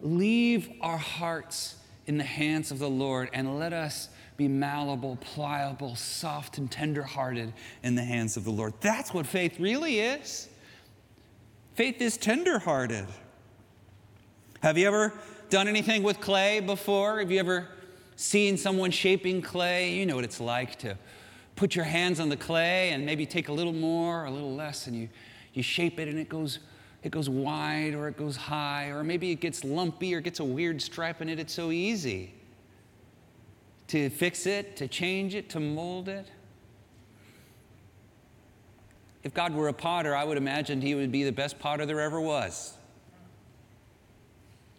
leave 0.00 0.70
our 0.80 0.96
hearts 0.96 1.74
in 2.06 2.18
the 2.18 2.24
hands 2.24 2.70
of 2.70 2.78
the 2.78 2.90
Lord 2.90 3.30
and 3.32 3.58
let 3.58 3.72
us 3.72 4.10
be 4.36 4.48
malleable, 4.48 5.16
pliable, 5.20 5.94
soft, 5.96 6.58
and 6.58 6.70
tender-hearted 6.70 7.52
in 7.82 7.94
the 7.94 8.04
hands 8.04 8.36
of 8.36 8.44
the 8.44 8.50
Lord. 8.50 8.74
That's 8.80 9.14
what 9.14 9.26
faith 9.26 9.58
really 9.58 10.00
is. 10.00 10.48
Faith 11.74 12.00
is 12.00 12.16
tender-hearted. 12.16 13.06
Have 14.62 14.76
you 14.78 14.86
ever 14.86 15.12
done 15.50 15.68
anything 15.68 16.02
with 16.02 16.20
clay 16.20 16.60
before? 16.60 17.20
Have 17.20 17.30
you 17.30 17.38
ever 17.38 17.68
seen 18.16 18.56
someone 18.56 18.90
shaping 18.90 19.42
clay? 19.42 19.94
You 19.94 20.06
know 20.06 20.16
what 20.16 20.24
it's 20.24 20.40
like 20.40 20.76
to 20.80 20.96
put 21.54 21.74
your 21.74 21.84
hands 21.84 22.20
on 22.20 22.28
the 22.28 22.36
clay 22.36 22.90
and 22.90 23.04
maybe 23.04 23.24
take 23.26 23.48
a 23.48 23.52
little 23.52 23.72
more 23.72 24.22
or 24.22 24.24
a 24.26 24.30
little 24.30 24.54
less 24.54 24.86
and 24.86 24.94
you, 24.94 25.08
you 25.54 25.62
shape 25.62 25.98
it 25.98 26.08
and 26.08 26.18
it 26.18 26.28
goes 26.28 26.58
it 27.02 27.10
goes 27.10 27.28
wide 27.30 27.94
or 27.94 28.08
it 28.08 28.16
goes 28.16 28.36
high 28.36 28.88
or 28.88 29.04
maybe 29.04 29.30
it 29.30 29.36
gets 29.36 29.62
lumpy 29.62 30.14
or 30.14 30.20
gets 30.20 30.40
a 30.40 30.44
weird 30.44 30.82
stripe 30.82 31.22
in 31.22 31.28
it 31.28 31.38
it's 31.38 31.52
so 31.52 31.70
easy 31.70 32.34
to 33.88 34.10
fix 34.10 34.46
it 34.46 34.76
to 34.76 34.88
change 34.88 35.34
it 35.34 35.50
to 35.50 35.60
mold 35.60 36.08
it. 36.08 36.26
If 39.22 39.34
god 39.34 39.54
were 39.54 39.68
a 39.68 39.72
potter 39.72 40.14
i 40.14 40.24
would 40.24 40.36
imagine 40.36 40.80
he 40.80 40.94
would 40.94 41.12
be 41.12 41.24
the 41.24 41.32
best 41.32 41.58
potter 41.58 41.86
there 41.86 42.00
ever 42.00 42.20
was. 42.20 42.74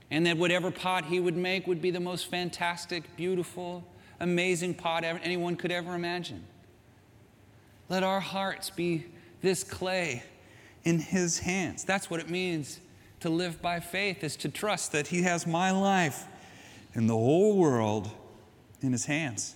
And 0.10 0.26
that 0.26 0.38
whatever 0.38 0.72
pot 0.72 1.06
he 1.06 1.20
would 1.20 1.36
make 1.36 1.68
would 1.68 1.82
be 1.82 1.92
the 1.92 2.00
most 2.00 2.32
fantastic 2.32 3.16
beautiful 3.18 3.84
amazing 4.20 4.74
pot 4.74 5.04
anyone 5.04 5.56
could 5.56 5.72
ever 5.72 5.94
imagine. 5.96 6.46
Let 7.90 8.04
our 8.04 8.20
hearts 8.20 8.70
be 8.70 9.06
this 9.42 9.64
clay 9.64 10.24
in 10.84 11.00
his 11.00 11.40
hands. 11.40 11.84
That's 11.84 12.10
what 12.10 12.20
it 12.20 12.30
means 12.30 12.80
to 13.20 13.30
live 13.30 13.62
by 13.62 13.80
faith, 13.80 14.24
is 14.24 14.36
to 14.38 14.50
trust 14.50 14.92
that 14.92 15.08
he 15.08 15.24
has 15.24 15.48
my 15.48 15.72
life 15.72 16.26
and 16.94 17.10
the 17.10 17.14
whole 17.14 17.58
world 17.58 18.10
in 18.82 18.92
his 18.92 19.06
hands. 19.06 19.56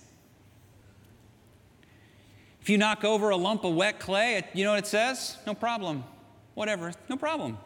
If 2.62 2.70
you 2.70 2.78
knock 2.78 3.04
over 3.04 3.30
a 3.30 3.38
lump 3.38 3.63
of 3.63 3.74
wet 3.74 4.00
clay, 4.00 4.44
you 4.54 4.63
know 4.63 4.72
what 4.72 4.80
it 4.80 4.88
says? 4.88 5.38
No 5.48 5.56
problem. 5.56 6.04
Whatever, 6.54 6.94
no 7.10 7.18
problem. 7.18 7.58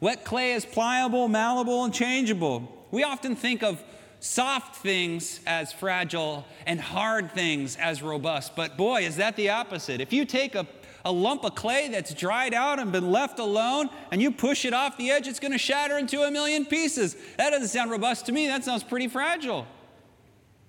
Wet 0.00 0.24
clay 0.24 0.52
is 0.52 0.64
pliable, 0.64 1.28
malleable, 1.28 1.84
and 1.84 1.92
changeable. 1.92 2.86
We 2.90 3.02
often 3.02 3.36
think 3.36 3.62
of 3.62 3.82
soft 4.20 4.76
things 4.76 5.40
as 5.46 5.72
fragile 5.72 6.46
and 6.66 6.80
hard 6.80 7.32
things 7.32 7.76
as 7.76 8.02
robust. 8.02 8.56
But 8.56 8.76
boy, 8.76 9.04
is 9.04 9.16
that 9.16 9.36
the 9.36 9.50
opposite. 9.50 10.00
If 10.00 10.12
you 10.12 10.24
take 10.24 10.54
a, 10.54 10.66
a 11.04 11.12
lump 11.12 11.44
of 11.44 11.54
clay 11.54 11.88
that's 11.88 12.14
dried 12.14 12.54
out 12.54 12.78
and 12.78 12.90
been 12.90 13.10
left 13.10 13.38
alone 13.38 13.90
and 14.10 14.22
you 14.22 14.30
push 14.30 14.64
it 14.64 14.72
off 14.72 14.96
the 14.96 15.10
edge, 15.10 15.28
it's 15.28 15.40
going 15.40 15.52
to 15.52 15.58
shatter 15.58 15.98
into 15.98 16.22
a 16.22 16.30
million 16.30 16.64
pieces. 16.64 17.16
That 17.36 17.50
doesn't 17.50 17.68
sound 17.68 17.90
robust 17.90 18.26
to 18.26 18.32
me. 18.32 18.46
That 18.46 18.64
sounds 18.64 18.82
pretty 18.82 19.08
fragile. 19.08 19.66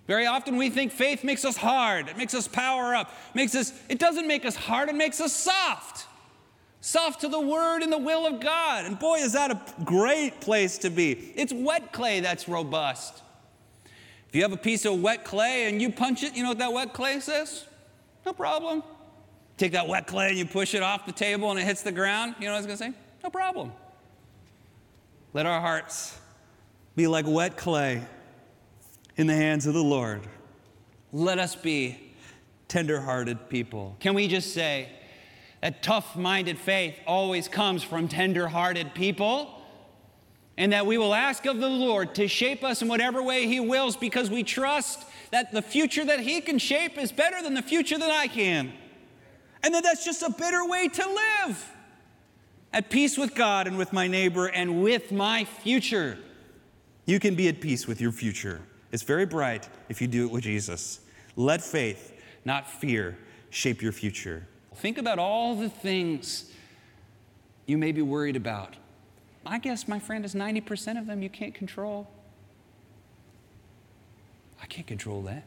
Very 0.09 0.25
often 0.25 0.57
we 0.57 0.71
think 0.71 0.91
faith 0.91 1.23
makes 1.23 1.45
us 1.45 1.55
hard, 1.55 2.09
it 2.09 2.17
makes 2.17 2.33
us 2.33 2.47
power 2.47 2.95
up, 2.95 3.11
makes 3.35 3.53
us, 3.53 3.71
it 3.89 3.99
doesn't 3.99 4.25
make 4.27 4.43
us 4.43 4.55
hard, 4.55 4.89
it 4.89 4.95
makes 4.95 5.21
us 5.21 5.31
soft 5.31 6.07
soft 6.81 7.21
to 7.21 7.27
the 7.27 7.39
word 7.39 7.83
and 7.83 7.93
the 7.93 7.97
will 7.97 8.25
of 8.25 8.39
God. 8.39 8.85
And 8.85 8.97
boy, 8.97 9.19
is 9.19 9.33
that 9.33 9.51
a 9.51 9.61
great 9.83 10.41
place 10.41 10.79
to 10.79 10.89
be. 10.89 11.11
It's 11.35 11.53
wet 11.53 11.93
clay 11.93 12.21
that's 12.21 12.49
robust. 12.49 13.21
If 14.29 14.35
you 14.35 14.41
have 14.41 14.51
a 14.51 14.57
piece 14.57 14.83
of 14.85 14.99
wet 14.99 15.25
clay 15.25 15.69
and 15.69 15.79
you 15.79 15.91
punch 15.91 16.23
it, 16.23 16.35
you 16.35 16.41
know 16.41 16.49
what 16.49 16.57
that 16.57 16.73
wet 16.73 16.91
clay 16.91 17.19
says? 17.19 17.65
No 18.25 18.33
problem. 18.33 18.81
Take 19.57 19.73
that 19.73 19.87
wet 19.87 20.07
clay 20.07 20.29
and 20.29 20.39
you 20.39 20.45
push 20.45 20.73
it 20.73 20.81
off 20.81 21.05
the 21.05 21.11
table 21.11 21.51
and 21.51 21.59
it 21.59 21.65
hits 21.65 21.83
the 21.83 21.91
ground, 21.91 22.33
you 22.39 22.47
know 22.47 22.53
what 22.53 22.63
I 22.63 22.65
was 22.65 22.79
to 22.79 22.83
say? 22.85 22.93
No 23.23 23.29
problem. 23.29 23.73
Let 25.33 25.45
our 25.45 25.61
hearts 25.61 26.17
be 26.95 27.05
like 27.05 27.25
wet 27.27 27.57
clay 27.57 28.01
in 29.19 29.27
the 29.27 29.35
hands 29.35 29.67
of 29.67 29.73
the 29.73 29.83
Lord. 29.83 30.21
Let 31.11 31.39
us 31.39 31.53
be 31.53 32.13
tender-hearted 32.69 33.49
people. 33.49 33.97
Can 33.99 34.13
we 34.13 34.29
just 34.29 34.53
say 34.53 34.87
that 35.59 35.83
tough-minded 35.83 36.57
faith 36.57 36.97
always 37.05 37.49
comes 37.49 37.83
from 37.83 38.07
tender-hearted 38.07 38.95
people? 38.95 39.55
and 40.57 40.73
that 40.73 40.85
we 40.85 40.97
will 40.97 41.13
ask 41.13 41.45
of 41.45 41.57
the 41.61 41.69
Lord 41.69 42.15
to 42.15 42.27
shape 42.27 42.65
us 42.65 42.81
in 42.81 42.89
whatever 42.89 43.23
way 43.23 43.47
He 43.47 43.61
wills 43.61 43.95
because 43.95 44.29
we 44.29 44.43
trust 44.43 45.05
that 45.31 45.53
the 45.53 45.61
future 45.61 46.03
that 46.03 46.19
He 46.19 46.41
can 46.41 46.59
shape 46.59 46.97
is 46.97 47.13
better 47.13 47.41
than 47.41 47.53
the 47.53 47.61
future 47.61 47.97
that 47.97 48.11
I 48.11 48.27
can. 48.27 48.73
And 49.63 49.73
that 49.73 49.83
that's 49.83 50.03
just 50.03 50.21
a 50.21 50.29
better 50.29 50.65
way 50.65 50.89
to 50.89 51.07
live 51.47 51.71
at 52.73 52.89
peace 52.89 53.17
with 53.17 53.35
God 53.35 53.67
and 53.67 53.77
with 53.77 53.93
my 53.93 54.09
neighbor 54.09 54.47
and 54.47 54.83
with 54.83 55.13
my 55.13 55.45
future. 55.45 56.17
You 57.05 57.21
can 57.21 57.35
be 57.35 57.47
at 57.47 57.61
peace 57.61 57.87
with 57.87 58.01
your 58.01 58.11
future. 58.11 58.59
It's 58.91 59.03
very 59.03 59.25
bright 59.25 59.69
if 59.87 60.01
you 60.01 60.07
do 60.07 60.25
it 60.25 60.31
with 60.31 60.43
Jesus. 60.43 60.99
Let 61.35 61.61
faith, 61.61 62.19
not 62.45 62.69
fear, 62.69 63.17
shape 63.49 63.81
your 63.81 63.91
future. 63.91 64.47
Think 64.75 64.97
about 64.97 65.19
all 65.19 65.55
the 65.55 65.69
things 65.69 66.51
you 67.65 67.77
may 67.77 67.91
be 67.91 68.01
worried 68.01 68.35
about 68.35 68.75
I 69.45 69.57
guess, 69.57 69.87
my 69.87 69.99
friend, 69.99 70.25
is 70.25 70.35
90% 70.35 70.99
of 70.99 71.07
them 71.07 71.21
you 71.23 71.29
can't 71.29 71.55
control. 71.55 72.07
I 74.61 74.65
can't 74.65 74.85
control 74.85 75.21
that. 75.23 75.43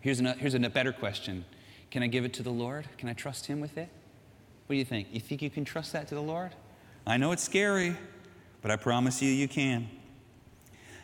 Here's, 0.00 0.18
here's 0.18 0.54
a 0.54 0.58
better 0.68 0.92
question 0.92 1.44
Can 1.90 2.02
I 2.02 2.08
give 2.08 2.24
it 2.24 2.32
to 2.34 2.42
the 2.42 2.50
Lord? 2.50 2.88
Can 2.98 3.08
I 3.08 3.12
trust 3.12 3.46
Him 3.46 3.60
with 3.60 3.76
it? 3.76 3.88
What 4.66 4.74
do 4.74 4.78
you 4.78 4.84
think? 4.84 5.08
You 5.12 5.20
think 5.20 5.42
you 5.42 5.50
can 5.50 5.64
trust 5.64 5.92
that 5.92 6.08
to 6.08 6.14
the 6.14 6.22
Lord? 6.22 6.52
I 7.06 7.16
know 7.16 7.32
it's 7.32 7.42
scary, 7.42 7.96
but 8.62 8.70
I 8.70 8.76
promise 8.76 9.22
you, 9.22 9.30
you 9.30 9.48
can. 9.48 9.88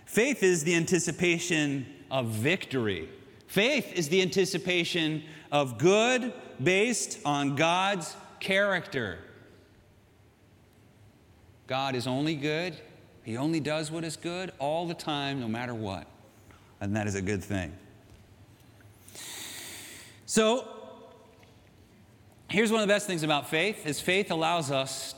Faith 0.09 0.43
is 0.43 0.65
the 0.65 0.75
anticipation 0.75 1.87
of 2.11 2.29
victory. 2.29 3.11
Faith 3.47 3.93
is 3.93 4.09
the 4.09 4.23
anticipation 4.23 5.23
of 5.53 5.77
good 5.77 6.33
based 6.63 7.19
on 7.27 7.57
God's 7.57 8.17
character. 8.41 9.19
God 11.67 11.95
is 11.95 12.07
only 12.07 12.37
good. 12.37 12.75
He 13.23 13.37
only 13.37 13.61
does 13.61 13.91
what 13.91 14.03
is 14.03 14.17
good 14.17 14.51
all 14.59 14.87
the 14.87 14.95
time, 14.95 15.41
no 15.41 15.47
matter 15.47 15.75
what. 15.75 16.07
And 16.81 16.97
that 16.97 17.07
is 17.07 17.15
a 17.15 17.23
good 17.23 17.45
thing. 17.45 17.77
So, 20.25 20.67
here's 22.49 22.73
one 22.73 22.81
of 22.81 22.89
the 22.89 22.95
best 22.95 23.07
things 23.07 23.23
about 23.23 23.51
faith 23.51 23.87
is 23.87 24.01
faith 24.01 24.31
allows 24.31 24.71
us 24.71 25.15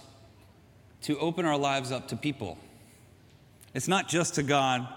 to 1.02 1.16
open 1.20 1.46
our 1.46 1.56
lives 1.56 1.92
up 1.92 2.08
to 2.08 2.16
people. 2.16 2.58
It's 3.74 3.88
not 3.88 4.08
just 4.08 4.34
to 4.36 4.42
God, 4.42 4.88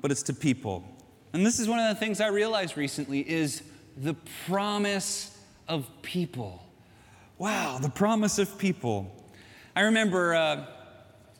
but 0.00 0.10
it's 0.10 0.22
to 0.24 0.32
people. 0.32 0.84
And 1.32 1.44
this 1.44 1.58
is 1.58 1.68
one 1.68 1.78
of 1.78 1.88
the 1.88 1.98
things 1.98 2.20
I 2.20 2.28
realized 2.28 2.76
recently 2.76 3.28
is 3.28 3.62
the 3.96 4.14
promise 4.46 5.36
of 5.68 5.88
people. 6.02 6.62
Wow, 7.38 7.78
the 7.80 7.90
promise 7.90 8.38
of 8.38 8.56
people. 8.58 9.10
I 9.74 9.82
remember 9.82 10.34
uh, 10.34 10.66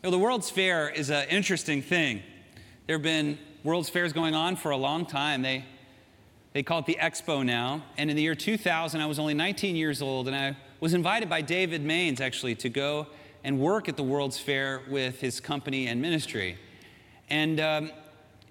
know, 0.04 0.10
the 0.10 0.18
World's 0.18 0.50
Fair 0.50 0.90
is 0.90 1.10
an 1.10 1.26
interesting 1.30 1.80
thing. 1.80 2.22
There 2.86 2.96
have 2.96 3.02
been 3.02 3.38
World's 3.64 3.88
Fairs 3.88 4.12
going 4.12 4.34
on 4.34 4.56
for 4.56 4.70
a 4.70 4.76
long 4.76 5.06
time. 5.06 5.40
They, 5.40 5.64
they 6.52 6.62
call 6.62 6.80
it 6.80 6.86
the 6.86 6.98
Expo 7.00 7.44
now. 7.44 7.82
And 7.96 8.10
in 8.10 8.16
the 8.16 8.22
year 8.22 8.34
2000, 8.34 9.00
I 9.00 9.06
was 9.06 9.18
only 9.18 9.32
19 9.32 9.76
years 9.76 10.02
old, 10.02 10.28
and 10.28 10.36
I 10.36 10.56
was 10.80 10.92
invited 10.92 11.30
by 11.30 11.40
David 11.40 11.82
Mainse, 11.82 12.20
actually, 12.20 12.54
to 12.56 12.68
go 12.68 13.06
and 13.42 13.58
work 13.58 13.88
at 13.88 13.96
the 13.96 14.02
World's 14.02 14.38
Fair 14.38 14.82
with 14.90 15.20
his 15.20 15.40
company 15.40 15.86
and 15.86 16.02
ministry. 16.02 16.58
And 17.30 17.60
um, 17.60 17.90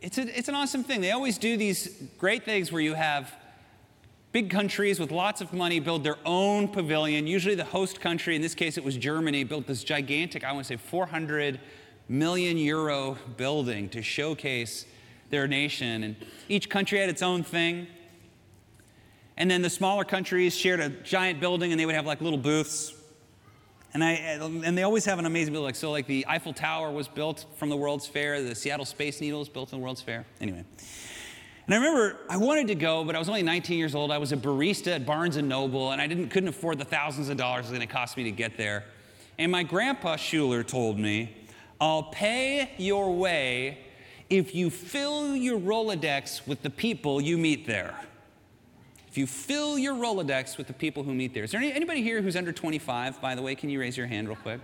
it's, 0.01 0.17
a, 0.17 0.37
it's 0.37 0.47
an 0.47 0.55
awesome 0.55 0.83
thing. 0.83 1.01
They 1.01 1.11
always 1.11 1.37
do 1.37 1.57
these 1.57 1.89
great 2.17 2.43
things 2.43 2.71
where 2.71 2.81
you 2.81 2.93
have 2.93 3.33
Big 4.33 4.49
countries 4.49 4.99
with 4.99 5.11
lots 5.11 5.41
of 5.41 5.53
money 5.53 5.79
build 5.79 6.03
their 6.03 6.17
own 6.25 6.67
pavilion. 6.67 7.27
Usually, 7.27 7.53
the 7.53 7.63
host 7.63 8.01
country, 8.01 8.35
in 8.35 8.41
this 8.41 8.55
case, 8.55 8.79
it 8.79 8.83
was 8.83 8.97
Germany, 8.97 9.43
built 9.43 9.67
this 9.67 9.83
gigantic, 9.83 10.43
I 10.43 10.51
want 10.53 10.65
to 10.65 10.73
say 10.73 10.77
400 10.77 11.59
million 12.09 12.57
euro 12.57 13.15
building 13.37 13.89
to 13.89 14.01
showcase 14.01 14.87
their 15.29 15.47
nation. 15.47 16.01
And 16.01 16.15
each 16.49 16.67
country 16.67 16.97
had 16.97 17.09
its 17.09 17.21
own 17.21 17.43
thing. 17.43 17.85
And 19.37 19.51
then 19.51 19.61
the 19.61 19.69
smaller 19.69 20.03
countries 20.03 20.55
shared 20.55 20.79
a 20.79 20.89
giant 20.89 21.39
building 21.39 21.71
and 21.71 21.79
they 21.79 21.85
would 21.85 21.95
have 21.95 22.07
like 22.07 22.19
little 22.19 22.39
booths. 22.39 22.91
And, 23.93 24.03
I, 24.03 24.11
and 24.11 24.77
they 24.77 24.83
always 24.83 25.05
have 25.05 25.19
an 25.19 25.25
amazing 25.25 25.53
building. 25.53 25.67
Like, 25.67 25.75
so, 25.75 25.91
like 25.91 26.07
the 26.07 26.25
Eiffel 26.27 26.53
Tower 26.53 26.91
was 26.91 27.07
built 27.07 27.45
from 27.57 27.69
the 27.69 27.77
World's 27.77 28.07
Fair, 28.07 28.41
the 28.41 28.55
Seattle 28.55 28.85
Space 28.85 29.21
Needle 29.21 29.39
was 29.39 29.49
built 29.49 29.71
in 29.71 29.79
the 29.79 29.83
World's 29.83 30.01
Fair. 30.01 30.25
Anyway. 30.41 30.63
And 31.65 31.73
I 31.73 31.77
remember 31.77 32.17
I 32.29 32.37
wanted 32.37 32.67
to 32.67 32.75
go, 32.75 33.03
but 33.05 33.15
I 33.15 33.19
was 33.19 33.29
only 33.29 33.43
19 33.43 33.77
years 33.77 33.95
old. 33.95 34.11
I 34.11 34.17
was 34.17 34.31
a 34.31 34.37
barista 34.37 34.95
at 34.95 35.05
Barnes 35.05 35.37
and 35.37 35.47
Noble, 35.47 35.91
and 35.91 36.01
I 36.01 36.07
didn't, 36.07 36.29
couldn't 36.29 36.49
afford 36.49 36.77
the 36.79 36.85
thousands 36.85 37.29
of 37.29 37.37
dollars 37.37 37.67
it 37.67 37.69
was 37.69 37.77
going 37.77 37.87
to 37.87 37.93
cost 37.93 38.17
me 38.17 38.23
to 38.23 38.31
get 38.31 38.57
there. 38.57 38.83
And 39.37 39.51
my 39.51 39.63
grandpa 39.63 40.15
Schuller 40.15 40.65
told 40.67 40.99
me, 40.99 41.37
I'll 41.79 42.03
pay 42.03 42.71
your 42.77 43.13
way 43.13 43.77
if 44.29 44.53
you 44.55 44.69
fill 44.69 45.35
your 45.35 45.59
Rolodex 45.59 46.45
with 46.47 46.61
the 46.63 46.69
people 46.69 47.21
you 47.21 47.37
meet 47.37 47.65
there. 47.65 47.95
If 49.13 49.17
you 49.19 49.27
fill 49.27 49.77
your 49.77 49.93
Rolodex 49.93 50.57
with 50.57 50.65
the 50.65 50.73
people 50.73 51.03
who 51.03 51.13
meet 51.13 51.35
there. 51.35 51.43
Is 51.43 51.51
there 51.51 51.61
any, 51.61 51.71
anybody 51.71 52.01
here 52.01 52.19
who's 52.19 52.35
under 52.35 52.51
25, 52.51 53.21
by 53.21 53.35
the 53.35 53.43
way? 53.43 53.53
Can 53.53 53.69
you 53.69 53.79
raise 53.79 53.95
your 53.95 54.07
hand 54.07 54.27
real 54.27 54.37
quick? 54.37 54.59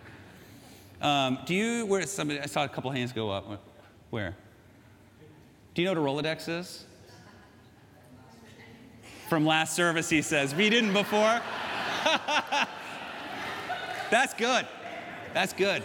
Um, 1.03 1.37
do 1.45 1.53
you, 1.53 1.85
where 1.85 2.03
somebody, 2.07 2.39
I 2.39 2.47
saw 2.47 2.63
a 2.63 2.67
couple 2.67 2.89
hands 2.89 3.13
go 3.13 3.29
up. 3.29 3.61
Where? 4.09 4.35
Do 5.75 5.83
you 5.83 5.85
know 5.93 6.01
what 6.01 6.23
a 6.23 6.23
Rolodex 6.27 6.49
is? 6.49 6.85
From 9.29 9.45
last 9.45 9.75
service, 9.75 10.09
he 10.09 10.23
says. 10.23 10.55
We 10.55 10.71
didn't 10.71 10.93
before? 10.93 11.41
That's 14.09 14.33
good. 14.33 14.65
That's 15.35 15.53
good. 15.53 15.83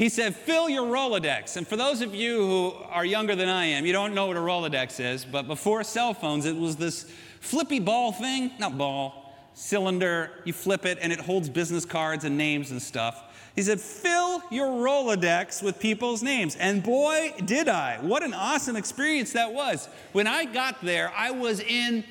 He 0.00 0.08
said, 0.08 0.34
fill 0.34 0.70
your 0.70 0.86
Rolodex. 0.86 1.58
And 1.58 1.68
for 1.68 1.76
those 1.76 2.00
of 2.00 2.14
you 2.14 2.38
who 2.38 2.74
are 2.88 3.04
younger 3.04 3.36
than 3.36 3.50
I 3.50 3.66
am, 3.66 3.84
you 3.84 3.92
don't 3.92 4.14
know 4.14 4.28
what 4.28 4.38
a 4.38 4.40
Rolodex 4.40 4.98
is, 4.98 5.26
but 5.26 5.46
before 5.46 5.84
cell 5.84 6.14
phones, 6.14 6.46
it 6.46 6.56
was 6.56 6.76
this 6.76 7.04
flippy 7.40 7.80
ball 7.80 8.10
thing, 8.10 8.50
not 8.58 8.78
ball, 8.78 9.36
cylinder. 9.52 10.30
You 10.46 10.54
flip 10.54 10.86
it 10.86 10.96
and 11.02 11.12
it 11.12 11.20
holds 11.20 11.50
business 11.50 11.84
cards 11.84 12.24
and 12.24 12.38
names 12.38 12.70
and 12.70 12.80
stuff. 12.80 13.24
He 13.54 13.60
said, 13.60 13.78
fill 13.78 14.42
your 14.50 14.68
Rolodex 14.68 15.62
with 15.62 15.78
people's 15.78 16.22
names. 16.22 16.56
And 16.56 16.82
boy, 16.82 17.34
did 17.44 17.68
I. 17.68 17.98
What 18.00 18.22
an 18.22 18.32
awesome 18.32 18.76
experience 18.76 19.34
that 19.34 19.52
was. 19.52 19.86
When 20.12 20.26
I 20.26 20.46
got 20.46 20.80
there, 20.80 21.12
I 21.14 21.32
was 21.32 21.60
in 21.60 22.04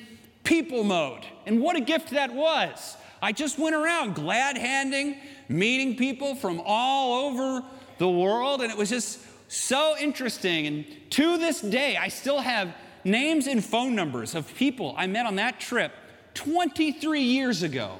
people 0.44 0.84
mode. 0.84 1.26
And 1.44 1.60
what 1.60 1.74
a 1.74 1.80
gift 1.80 2.10
that 2.10 2.32
was. 2.32 2.96
I 3.20 3.32
just 3.32 3.58
went 3.58 3.74
around 3.74 4.14
glad 4.14 4.56
handing, 4.56 5.16
meeting 5.48 5.96
people 5.96 6.36
from 6.36 6.62
all 6.64 7.26
over 7.26 7.64
the 8.00 8.08
world, 8.08 8.62
and 8.62 8.72
it 8.72 8.78
was 8.78 8.88
just 8.88 9.20
so 9.46 9.94
interesting. 10.00 10.66
And 10.66 10.86
to 11.10 11.36
this 11.36 11.60
day, 11.60 11.98
I 11.98 12.08
still 12.08 12.40
have 12.40 12.74
names 13.04 13.46
and 13.46 13.62
phone 13.62 13.94
numbers 13.94 14.34
of 14.34 14.52
people 14.54 14.94
I 14.96 15.06
met 15.06 15.26
on 15.26 15.36
that 15.36 15.60
trip 15.60 15.92
23 16.32 17.20
years 17.20 17.62
ago 17.62 17.98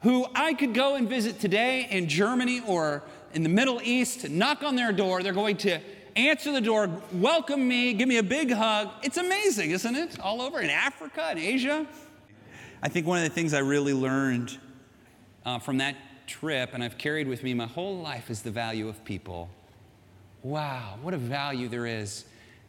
who 0.00 0.26
I 0.34 0.54
could 0.54 0.72
go 0.72 0.94
and 0.94 1.06
visit 1.06 1.40
today 1.40 1.88
in 1.90 2.08
Germany 2.08 2.62
or 2.66 3.02
in 3.34 3.42
the 3.42 3.50
Middle 3.50 3.82
East, 3.82 4.30
knock 4.30 4.62
on 4.62 4.76
their 4.76 4.92
door. 4.92 5.22
They're 5.22 5.34
going 5.34 5.58
to 5.58 5.78
answer 6.16 6.50
the 6.50 6.62
door, 6.62 6.88
welcome 7.12 7.68
me, 7.68 7.92
give 7.92 8.08
me 8.08 8.16
a 8.16 8.22
big 8.22 8.50
hug. 8.50 8.88
It's 9.02 9.18
amazing, 9.18 9.72
isn't 9.72 9.94
it? 9.94 10.18
All 10.20 10.40
over 10.40 10.58
in 10.60 10.70
Africa 10.70 11.26
and 11.28 11.38
Asia. 11.38 11.86
I 12.82 12.88
think 12.88 13.06
one 13.06 13.18
of 13.18 13.24
the 13.24 13.34
things 13.34 13.52
I 13.52 13.58
really 13.58 13.92
learned 13.92 14.56
uh, 15.44 15.58
from 15.58 15.78
that 15.78 15.96
trip, 16.28 16.70
and 16.74 16.84
I've 16.84 16.98
carried 16.98 17.26
with 17.26 17.42
me 17.42 17.54
my 17.54 17.66
whole 17.66 17.98
life, 17.98 18.30
is 18.30 18.42
the 18.42 18.50
value 18.50 18.88
of 18.88 19.04
people. 19.04 19.48
Wow, 20.42 20.98
what 21.02 21.14
a 21.14 21.18
value 21.18 21.68
there 21.68 21.86
is 21.86 22.24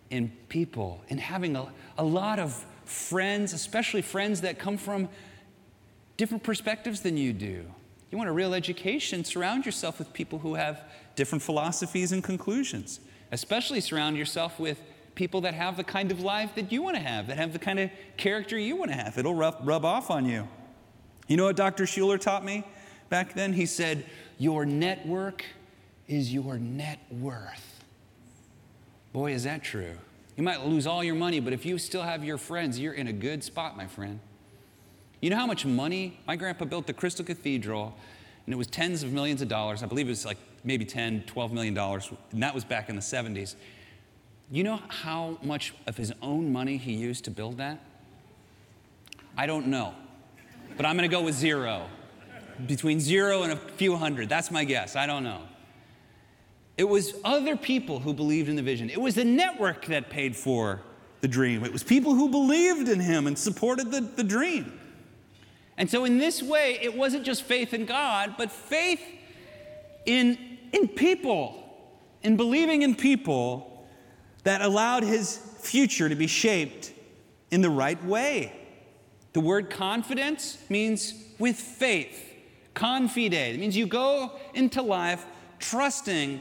in 0.09 0.31
people, 0.47 1.03
in 1.09 1.19
having 1.19 1.55
a, 1.55 1.67
a 1.97 2.03
lot 2.03 2.39
of 2.39 2.65
friends, 2.85 3.53
especially 3.53 4.01
friends 4.01 4.41
that 4.41 4.57
come 4.57 4.77
from 4.77 5.07
different 6.17 6.43
perspectives 6.43 7.01
than 7.01 7.15
you 7.15 7.31
do. 7.31 7.63
You 8.11 8.17
want 8.17 8.29
a 8.29 8.33
real 8.33 8.55
education, 8.55 9.23
surround 9.23 9.65
yourself 9.65 9.99
with 9.99 10.11
people 10.13 10.39
who 10.39 10.55
have 10.55 10.83
different 11.15 11.43
philosophies 11.43 12.11
and 12.11 12.23
conclusions. 12.23 12.99
Especially 13.31 13.81
surround 13.81 14.17
yourself 14.17 14.59
with 14.59 14.81
people 15.13 15.41
that 15.41 15.53
have 15.53 15.77
the 15.77 15.83
kind 15.83 16.11
of 16.11 16.21
life 16.21 16.55
that 16.55 16.71
you 16.71 16.81
want 16.81 16.95
to 16.95 17.01
have, 17.01 17.27
that 17.27 17.37
have 17.37 17.53
the 17.53 17.59
kind 17.59 17.77
of 17.77 17.91
character 18.17 18.57
you 18.57 18.75
want 18.75 18.89
to 18.89 18.97
have. 18.97 19.17
It'll 19.17 19.35
rub, 19.35 19.59
rub 19.61 19.85
off 19.85 20.09
on 20.09 20.25
you. 20.25 20.47
You 21.27 21.37
know 21.37 21.45
what 21.45 21.55
Dr. 21.55 21.83
Schuller 21.83 22.19
taught 22.19 22.43
me 22.43 22.63
back 23.09 23.33
then? 23.33 23.53
He 23.53 23.65
said, 23.65 24.05
Your 24.37 24.65
network 24.65 25.43
is 26.07 26.33
your 26.33 26.57
net 26.57 26.99
worth. 27.11 27.83
Boy, 29.13 29.33
is 29.33 29.43
that 29.43 29.63
true. 29.63 29.95
You 30.35 30.43
might 30.43 30.65
lose 30.65 30.87
all 30.87 31.03
your 31.03 31.15
money, 31.15 31.39
but 31.39 31.51
if 31.51 31.65
you 31.65 31.77
still 31.77 32.03
have 32.03 32.23
your 32.23 32.37
friends, 32.37 32.79
you're 32.79 32.93
in 32.93 33.07
a 33.07 33.13
good 33.13 33.43
spot, 33.43 33.75
my 33.75 33.87
friend. 33.87 34.19
You 35.21 35.29
know 35.29 35.35
how 35.35 35.47
much 35.47 35.65
money 35.65 36.19
my 36.25 36.35
grandpa 36.35 36.65
built 36.65 36.87
the 36.87 36.93
Crystal 36.93 37.25
Cathedral, 37.25 37.93
and 38.45 38.53
it 38.53 38.57
was 38.57 38.67
tens 38.67 39.03
of 39.03 39.11
millions 39.11 39.41
of 39.41 39.49
dollars. 39.49 39.83
I 39.83 39.85
believe 39.85 40.07
it 40.07 40.11
was 40.11 40.25
like 40.25 40.37
maybe 40.63 40.85
10, 40.85 41.23
12 41.27 41.51
million 41.51 41.73
dollars, 41.73 42.09
and 42.31 42.41
that 42.41 42.55
was 42.55 42.63
back 42.63 42.89
in 42.89 42.95
the 42.95 43.01
70s. 43.01 43.55
You 44.51 44.63
know 44.63 44.79
how 44.87 45.37
much 45.43 45.73
of 45.85 45.97
his 45.97 46.13
own 46.21 46.51
money 46.51 46.77
he 46.77 46.93
used 46.93 47.25
to 47.25 47.31
build 47.31 47.57
that? 47.57 47.79
I 49.37 49.45
don't 49.45 49.67
know, 49.67 49.93
but 50.77 50.85
I'm 50.85 50.97
going 50.97 51.09
to 51.09 51.13
go 51.13 51.21
with 51.21 51.35
zero. 51.35 51.87
Between 52.65 52.99
zero 52.99 53.43
and 53.43 53.53
a 53.53 53.55
few 53.55 53.95
hundred. 53.95 54.29
That's 54.29 54.51
my 54.51 54.63
guess. 54.63 54.95
I 54.95 55.05
don't 55.05 55.23
know. 55.23 55.41
It 56.77 56.87
was 56.87 57.13
other 57.25 57.57
people 57.57 57.99
who 57.99 58.13
believed 58.13 58.49
in 58.49 58.55
the 58.55 58.61
vision. 58.61 58.89
It 58.89 59.01
was 59.01 59.15
the 59.15 59.25
network 59.25 59.85
that 59.87 60.09
paid 60.09 60.35
for 60.35 60.81
the 61.21 61.27
dream. 61.27 61.65
It 61.65 61.73
was 61.73 61.83
people 61.83 62.15
who 62.15 62.29
believed 62.29 62.87
in 62.87 62.99
him 62.99 63.27
and 63.27 63.37
supported 63.37 63.91
the, 63.91 64.01
the 64.01 64.23
dream. 64.23 64.79
And 65.77 65.89
so, 65.89 66.05
in 66.05 66.17
this 66.17 66.41
way, 66.41 66.77
it 66.81 66.95
wasn't 66.95 67.25
just 67.25 67.43
faith 67.43 67.73
in 67.73 67.85
God, 67.85 68.35
but 68.37 68.51
faith 68.51 69.01
in, 70.05 70.37
in 70.73 70.87
people, 70.87 71.63
in 72.23 72.37
believing 72.37 72.81
in 72.81 72.95
people 72.95 73.87
that 74.43 74.61
allowed 74.61 75.03
his 75.03 75.37
future 75.37 76.09
to 76.09 76.15
be 76.15 76.27
shaped 76.27 76.93
in 77.51 77.61
the 77.61 77.69
right 77.69 78.03
way. 78.05 78.53
The 79.33 79.39
word 79.39 79.69
confidence 79.69 80.57
means 80.69 81.13
with 81.37 81.55
faith. 81.55 82.28
Confide. 82.79 83.33
It 83.33 83.59
means 83.59 83.75
you 83.75 83.85
go 83.85 84.31
into 84.53 84.81
life 84.81 85.25
trusting 85.59 86.39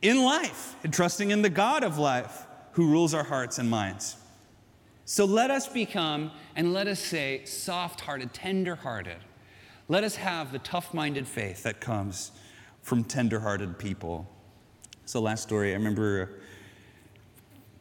in 0.00 0.24
life 0.24 0.76
and 0.82 0.94
trusting 0.94 1.30
in 1.30 1.42
the 1.42 1.50
God 1.50 1.84
of 1.84 1.98
life 1.98 2.46
who 2.72 2.90
rules 2.90 3.12
our 3.12 3.24
hearts 3.24 3.58
and 3.58 3.68
minds. 3.68 4.16
So 5.04 5.26
let 5.26 5.50
us 5.50 5.68
become 5.68 6.30
and 6.56 6.72
let 6.72 6.86
us 6.88 6.98
say 6.98 7.44
soft 7.44 8.00
hearted, 8.00 8.32
tender 8.32 8.76
hearted. 8.76 9.18
Let 9.88 10.04
us 10.04 10.16
have 10.16 10.52
the 10.52 10.58
tough 10.58 10.94
minded 10.94 11.28
faith 11.28 11.64
that 11.64 11.82
comes 11.82 12.32
from 12.80 13.04
tender 13.04 13.40
hearted 13.40 13.78
people. 13.78 14.26
So, 15.04 15.20
last 15.20 15.42
story, 15.42 15.72
I 15.72 15.74
remember 15.74 16.40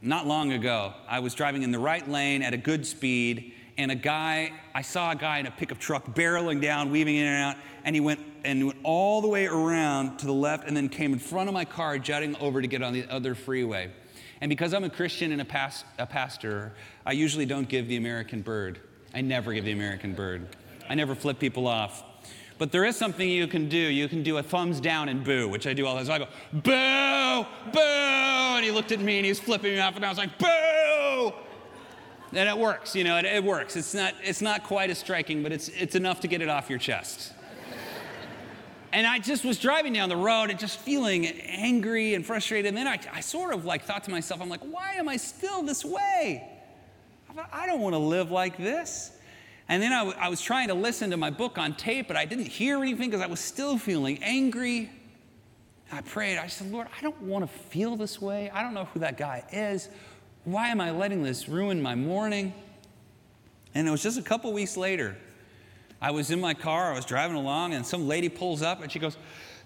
not 0.02 0.28
long 0.28 0.52
ago, 0.52 0.94
I 1.08 1.20
was 1.20 1.34
driving 1.34 1.64
in 1.64 1.72
the 1.72 1.80
right 1.80 2.08
lane 2.10 2.42
at 2.42 2.54
a 2.54 2.58
good 2.58 2.86
speed, 2.86 3.54
and 3.78 3.92
a 3.92 3.96
guy, 3.96 4.52
I 4.74 4.82
saw 4.82 5.12
a 5.12 5.16
guy 5.16 5.40
in 5.40 5.46
a 5.46 5.52
pickup 5.52 5.78
truck 5.78 6.06
barreling 6.16 6.62
down, 6.62 6.90
weaving 6.90 7.16
in 7.16 7.28
and 7.28 7.44
out, 7.44 7.56
and 7.84 7.96
he 7.96 8.00
went 8.00 8.20
and 8.44 8.66
went 8.66 8.80
all 8.84 9.22
the 9.22 9.28
way 9.28 9.46
around 9.46 10.18
to 10.20 10.26
the 10.26 10.34
left 10.34 10.68
and 10.68 10.76
then 10.76 10.90
came 10.90 11.14
in 11.14 11.20
front 11.20 11.50
of 11.50 11.54
my 11.54 11.66
car, 11.66 12.00
jutting 12.00 12.36
over 12.38 12.62
to 12.62 12.68
get 12.68 12.82
on 12.82 12.94
the 12.94 13.06
other 13.10 13.36
freeway. 13.36 13.92
And 14.42 14.50
because 14.50 14.74
I'm 14.74 14.84
a 14.84 14.90
Christian 14.90 15.32
and 15.32 15.42
a, 15.42 15.46
past, 15.46 15.86
a 15.98 16.06
pastor, 16.06 16.74
I 17.06 17.12
usually 17.12 17.46
don't 17.46 17.68
give 17.68 17.88
the 17.88 17.98
American 17.98 18.42
bird. 18.42 18.80
I 19.14 19.22
never 19.22 19.54
give 19.54 19.66
the 19.66 19.72
American 19.72 20.14
bird. 20.14 20.56
I 20.90 20.96
never 20.96 21.16
flip 21.16 21.40
people 21.40 21.68
off. 21.68 22.04
But 22.58 22.72
there 22.72 22.86
is 22.86 22.96
something 22.96 23.28
you 23.28 23.48
can 23.48 23.70
do. 23.70 23.78
You 23.78 24.08
can 24.08 24.24
do 24.24 24.38
a 24.38 24.44
thumbs 24.44 24.80
down 24.80 25.10
and 25.10 25.24
boo, 25.24 25.48
which 25.48 25.68
I 25.68 25.74
do 25.74 25.86
all 25.86 25.96
the 25.96 26.04
time. 26.04 26.08
So 26.08 26.14
I 26.14 26.20
go, 26.20 26.28
boo, 26.54 27.72
boo. 27.72 27.80
And 28.58 28.66
he 28.66 28.72
looked 28.72 28.92
at 28.92 29.00
me 29.00 29.18
and 29.18 29.26
he 29.26 29.32
was 29.32 29.40
flipping 29.40 29.74
me 29.74 29.80
off, 29.80 29.96
and 29.96 30.06
I 30.06 30.10
was 30.10 30.18
like, 30.18 30.38
boo. 30.40 31.34
And 32.38 32.48
it 32.48 32.56
works, 32.56 32.96
you 32.96 33.04
know, 33.04 33.18
it, 33.18 33.26
it 33.26 33.44
works. 33.44 33.76
It's 33.76 33.96
not, 33.96 34.14
it's 34.24 34.42
not 34.42 34.64
quite 34.64 34.92
as 34.92 35.00
striking, 35.00 35.42
but 35.42 35.52
it's, 35.52 35.70
it's 35.70 35.96
enough 35.96 36.20
to 36.20 36.28
get 36.28 36.44
it 36.44 36.50
off 36.50 36.70
your 36.70 36.78
chest. 36.78 37.34
And 38.94 39.08
I 39.08 39.18
just 39.18 39.44
was 39.44 39.58
driving 39.58 39.94
down 39.94 40.08
the 40.08 40.18
road 40.18 40.52
and 40.52 40.60
just 40.60 40.78
feeling 40.78 41.26
angry 41.26 42.14
and 42.14 42.24
frustrated. 42.24 42.68
And 42.68 42.78
then 42.78 42.88
I, 42.88 43.00
I 43.12 43.22
sort 43.22 43.56
of 43.56 43.66
like 43.66 43.86
thought 43.86 44.04
to 44.04 44.12
myself, 44.12 44.40
I'm 44.40 44.50
like, 44.50 44.62
why 44.62 44.94
am 44.94 45.10
I 45.10 45.18
still 45.18 45.64
this 45.64 45.84
way? 45.84 46.48
I 47.52 47.66
don't 47.66 47.82
want 47.82 47.94
to 47.94 48.00
live 48.00 48.30
like 48.30 48.56
this. 48.58 49.12
And 49.68 49.82
then 49.82 49.92
I, 49.92 50.00
w- 50.06 50.18
I 50.18 50.30
was 50.30 50.40
trying 50.40 50.68
to 50.68 50.76
listen 50.76 51.10
to 51.10 51.18
my 51.18 51.32
book 51.32 51.58
on 51.58 51.76
tape, 51.76 52.08
but 52.08 52.18
I 52.18 52.26
didn't 52.26 52.48
hear 52.48 52.82
anything 52.82 53.10
because 53.10 53.24
I 53.24 53.28
was 53.28 53.40
still 53.40 53.80
feeling 53.80 54.24
angry. 54.24 54.92
I 55.92 56.02
prayed. 56.02 56.38
I 56.38 56.48
said, 56.48 56.72
Lord, 56.72 56.88
I 56.98 57.02
don't 57.02 57.20
want 57.24 57.50
to 57.50 57.58
feel 57.70 57.96
this 57.96 58.22
way. 58.22 58.52
I 58.52 58.62
don't 58.62 58.76
know 58.76 58.86
who 58.86 59.00
that 59.00 59.18
guy 59.18 59.44
is. 59.52 59.90
Why 60.48 60.70
am 60.70 60.80
I 60.80 60.92
letting 60.92 61.24
this 61.24 61.50
ruin 61.50 61.82
my 61.82 61.94
morning? 61.94 62.54
And 63.76 63.86
it 63.86 63.92
was 63.92 64.02
just 64.02 64.18
a 64.18 64.22
couple 64.22 64.54
weeks 64.54 64.78
later 64.78 65.18
I 66.02 66.12
was 66.12 66.32
in 66.32 66.40
my 66.40 66.54
car, 66.54 66.94
I 66.94 66.96
was 66.96 67.04
driving 67.04 67.36
along, 67.36 67.74
and 67.74 67.86
some 67.86 68.08
lady 68.08 68.30
pulls 68.30 68.62
up 68.62 68.82
and 68.82 68.90
she 68.90 68.98
goes, 68.98 69.18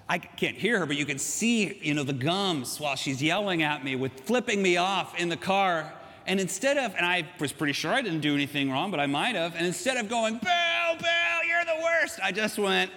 I 0.09 0.17
can't 0.17 0.57
hear 0.57 0.79
her, 0.79 0.87
but 0.87 0.97
you 0.97 1.05
can 1.05 1.19
see, 1.19 1.77
you 1.83 1.93
know, 1.93 2.01
the 2.01 2.13
gums 2.13 2.79
while 2.79 2.95
she's 2.95 3.21
yelling 3.21 3.61
at 3.61 3.83
me 3.83 3.95
with 3.95 4.21
flipping 4.21 4.59
me 4.59 4.77
off 4.77 5.15
in 5.19 5.29
the 5.29 5.37
car. 5.37 5.93
And 6.25 6.39
instead 6.39 6.77
of, 6.77 6.95
and 6.95 7.05
I 7.05 7.29
was 7.39 7.51
pretty 7.51 7.73
sure 7.73 7.93
I 7.93 8.01
didn't 8.01 8.21
do 8.21 8.33
anything 8.33 8.71
wrong, 8.71 8.89
but 8.89 8.99
I 8.99 9.05
might 9.05 9.35
have. 9.35 9.53
And 9.53 9.67
instead 9.67 9.97
of 9.97 10.09
going, 10.09 10.39
Bill, 10.39 10.97
Bill, 10.97 11.47
you're 11.47 11.77
the 11.77 11.83
worst, 11.83 12.19
I 12.23 12.31
just 12.31 12.57
went, 12.57 12.89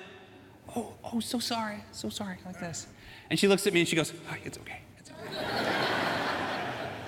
oh, 0.75 0.94
oh, 1.12 1.20
so 1.20 1.38
sorry, 1.38 1.85
so 1.92 2.09
sorry, 2.09 2.38
like 2.47 2.59
this. 2.61 2.87
And 3.29 3.38
she 3.38 3.47
looks 3.47 3.66
at 3.66 3.75
me 3.75 3.81
and 3.81 3.88
she 3.88 3.97
goes, 3.97 4.11
oh, 4.31 4.37
it's 4.42 4.57
okay, 4.57 4.81
it's 4.99 5.11
okay. 5.11 6.01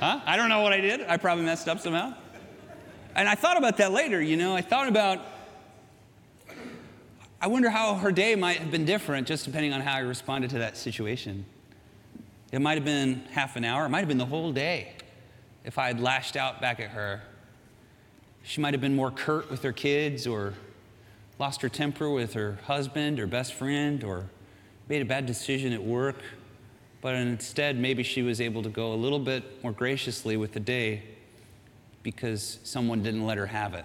Huh? 0.00 0.20
I 0.26 0.36
don't 0.36 0.50
know 0.50 0.60
what 0.60 0.72
I 0.72 0.80
did. 0.80 1.02
I 1.08 1.16
probably 1.16 1.44
messed 1.44 1.68
up 1.68 1.80
somehow. 1.80 2.14
And 3.14 3.28
I 3.28 3.34
thought 3.34 3.56
about 3.56 3.78
that 3.78 3.92
later, 3.92 4.20
you 4.20 4.36
know. 4.36 4.54
I 4.54 4.60
thought 4.60 4.88
about, 4.88 5.24
I 7.40 7.46
wonder 7.46 7.70
how 7.70 7.94
her 7.94 8.12
day 8.12 8.34
might 8.34 8.58
have 8.58 8.70
been 8.70 8.84
different 8.84 9.26
just 9.26 9.46
depending 9.46 9.72
on 9.72 9.80
how 9.80 9.94
I 9.94 10.00
responded 10.00 10.50
to 10.50 10.58
that 10.58 10.76
situation. 10.76 11.46
It 12.52 12.60
might 12.60 12.74
have 12.74 12.84
been 12.84 13.22
half 13.30 13.56
an 13.56 13.64
hour, 13.64 13.86
it 13.86 13.88
might 13.88 14.00
have 14.00 14.08
been 14.08 14.18
the 14.18 14.26
whole 14.26 14.52
day 14.52 14.92
if 15.64 15.78
I 15.78 15.86
had 15.86 15.98
lashed 15.98 16.36
out 16.36 16.60
back 16.60 16.78
at 16.78 16.90
her. 16.90 17.22
She 18.42 18.60
might 18.60 18.74
have 18.74 18.80
been 18.82 18.94
more 18.94 19.10
curt 19.10 19.50
with 19.50 19.62
her 19.62 19.72
kids 19.72 20.26
or 20.26 20.52
lost 21.38 21.62
her 21.62 21.68
temper 21.70 22.10
with 22.10 22.34
her 22.34 22.58
husband 22.66 23.18
or 23.18 23.26
best 23.26 23.54
friend 23.54 24.04
or 24.04 24.26
made 24.88 25.00
a 25.00 25.06
bad 25.06 25.24
decision 25.26 25.72
at 25.72 25.82
work. 25.82 26.16
But 27.06 27.14
instead, 27.14 27.78
maybe 27.78 28.02
she 28.02 28.22
was 28.22 28.40
able 28.40 28.64
to 28.64 28.68
go 28.68 28.92
a 28.92 28.96
little 28.96 29.20
bit 29.20 29.62
more 29.62 29.70
graciously 29.70 30.36
with 30.36 30.50
the 30.50 30.58
day 30.58 31.04
because 32.02 32.58
someone 32.64 33.04
didn't 33.04 33.24
let 33.24 33.38
her 33.38 33.46
have 33.46 33.74
it. 33.74 33.84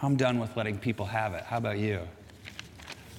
I'm 0.00 0.16
done 0.16 0.38
with 0.38 0.56
letting 0.56 0.78
people 0.78 1.04
have 1.04 1.34
it. 1.34 1.44
How 1.44 1.58
about 1.58 1.76
you? 1.76 2.00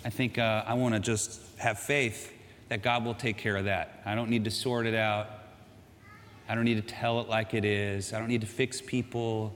I 0.03 0.09
think 0.09 0.39
uh, 0.39 0.63
I 0.65 0.73
want 0.73 0.95
to 0.95 0.99
just 0.99 1.39
have 1.59 1.77
faith 1.77 2.33
that 2.69 2.81
God 2.81 3.05
will 3.05 3.13
take 3.13 3.37
care 3.37 3.57
of 3.57 3.65
that. 3.65 4.01
I 4.07 4.15
don't 4.15 4.31
need 4.31 4.45
to 4.45 4.49
sort 4.49 4.87
it 4.87 4.95
out. 4.95 5.29
I 6.49 6.55
don't 6.55 6.65
need 6.65 6.83
to 6.83 6.95
tell 6.95 7.21
it 7.21 7.29
like 7.29 7.53
it 7.53 7.63
is. 7.63 8.11
I 8.11 8.17
don't 8.17 8.27
need 8.27 8.41
to 8.41 8.47
fix 8.47 8.81
people. 8.81 9.53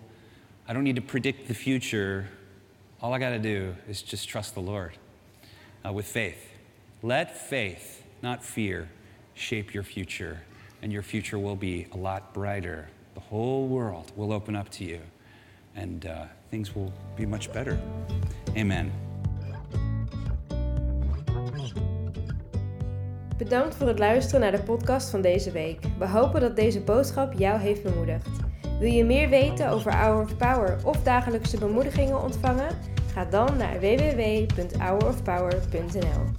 I 0.67 0.73
don't 0.73 0.83
need 0.83 0.97
to 0.97 1.01
predict 1.01 1.47
the 1.47 1.55
future. 1.55 2.27
All 3.01 3.15
I 3.15 3.17
got 3.17 3.29
to 3.29 3.39
do 3.39 3.75
is 3.89 4.03
just 4.03 4.29
trust 4.29 4.53
the 4.53 4.61
Lord 4.61 4.95
uh, 5.83 5.91
with 5.91 6.05
faith. 6.05 6.51
Let 7.01 7.35
faith, 7.35 8.01
not 8.21 8.43
fear, 8.43 8.87
shape 9.33 9.73
your 9.73 9.83
future, 9.83 10.41
and 10.81 10.91
your 10.91 11.03
future 11.03 11.39
will 11.39 11.55
be 11.55 11.87
a 11.93 11.97
lot 11.97 12.33
brighter. 12.33 12.87
The 13.13 13.19
whole 13.19 13.67
world 13.67 14.11
will 14.15 14.31
open 14.31 14.55
up 14.55 14.69
to 14.69 14.83
you, 14.83 14.99
and 15.75 16.05
uh, 16.05 16.25
things 16.49 16.75
will 16.75 16.93
be 17.15 17.25
much 17.25 17.51
better. 17.51 17.79
Amen. 18.55 18.91
Bedankt 23.37 23.75
voor 23.75 23.87
het 23.87 23.99
luisteren 23.99 24.41
naar 24.41 24.51
de 24.51 24.63
podcast 24.63 25.09
van 25.09 25.21
deze 25.21 25.51
week. 25.51 25.79
We 25.99 26.07
hopen 26.07 26.41
dat 26.41 26.55
deze 26.55 26.81
boodschap 26.81 27.33
jou 27.33 27.59
heeft 27.59 27.83
bemoedigd. 27.83 28.29
Wil 28.79 28.91
je 28.91 29.05
meer 29.05 29.29
weten 29.29 29.69
over 29.69 29.95
Hour 29.95 30.23
of 30.23 30.37
Power 30.37 30.77
of 30.83 31.03
dagelijkse 31.03 31.57
bemoedigingen 31.57 32.21
ontvangen? 32.21 32.77
Ga 33.13 33.25
dan 33.25 33.57
naar 33.57 33.79
www.hourofpower.nl. 33.79 36.30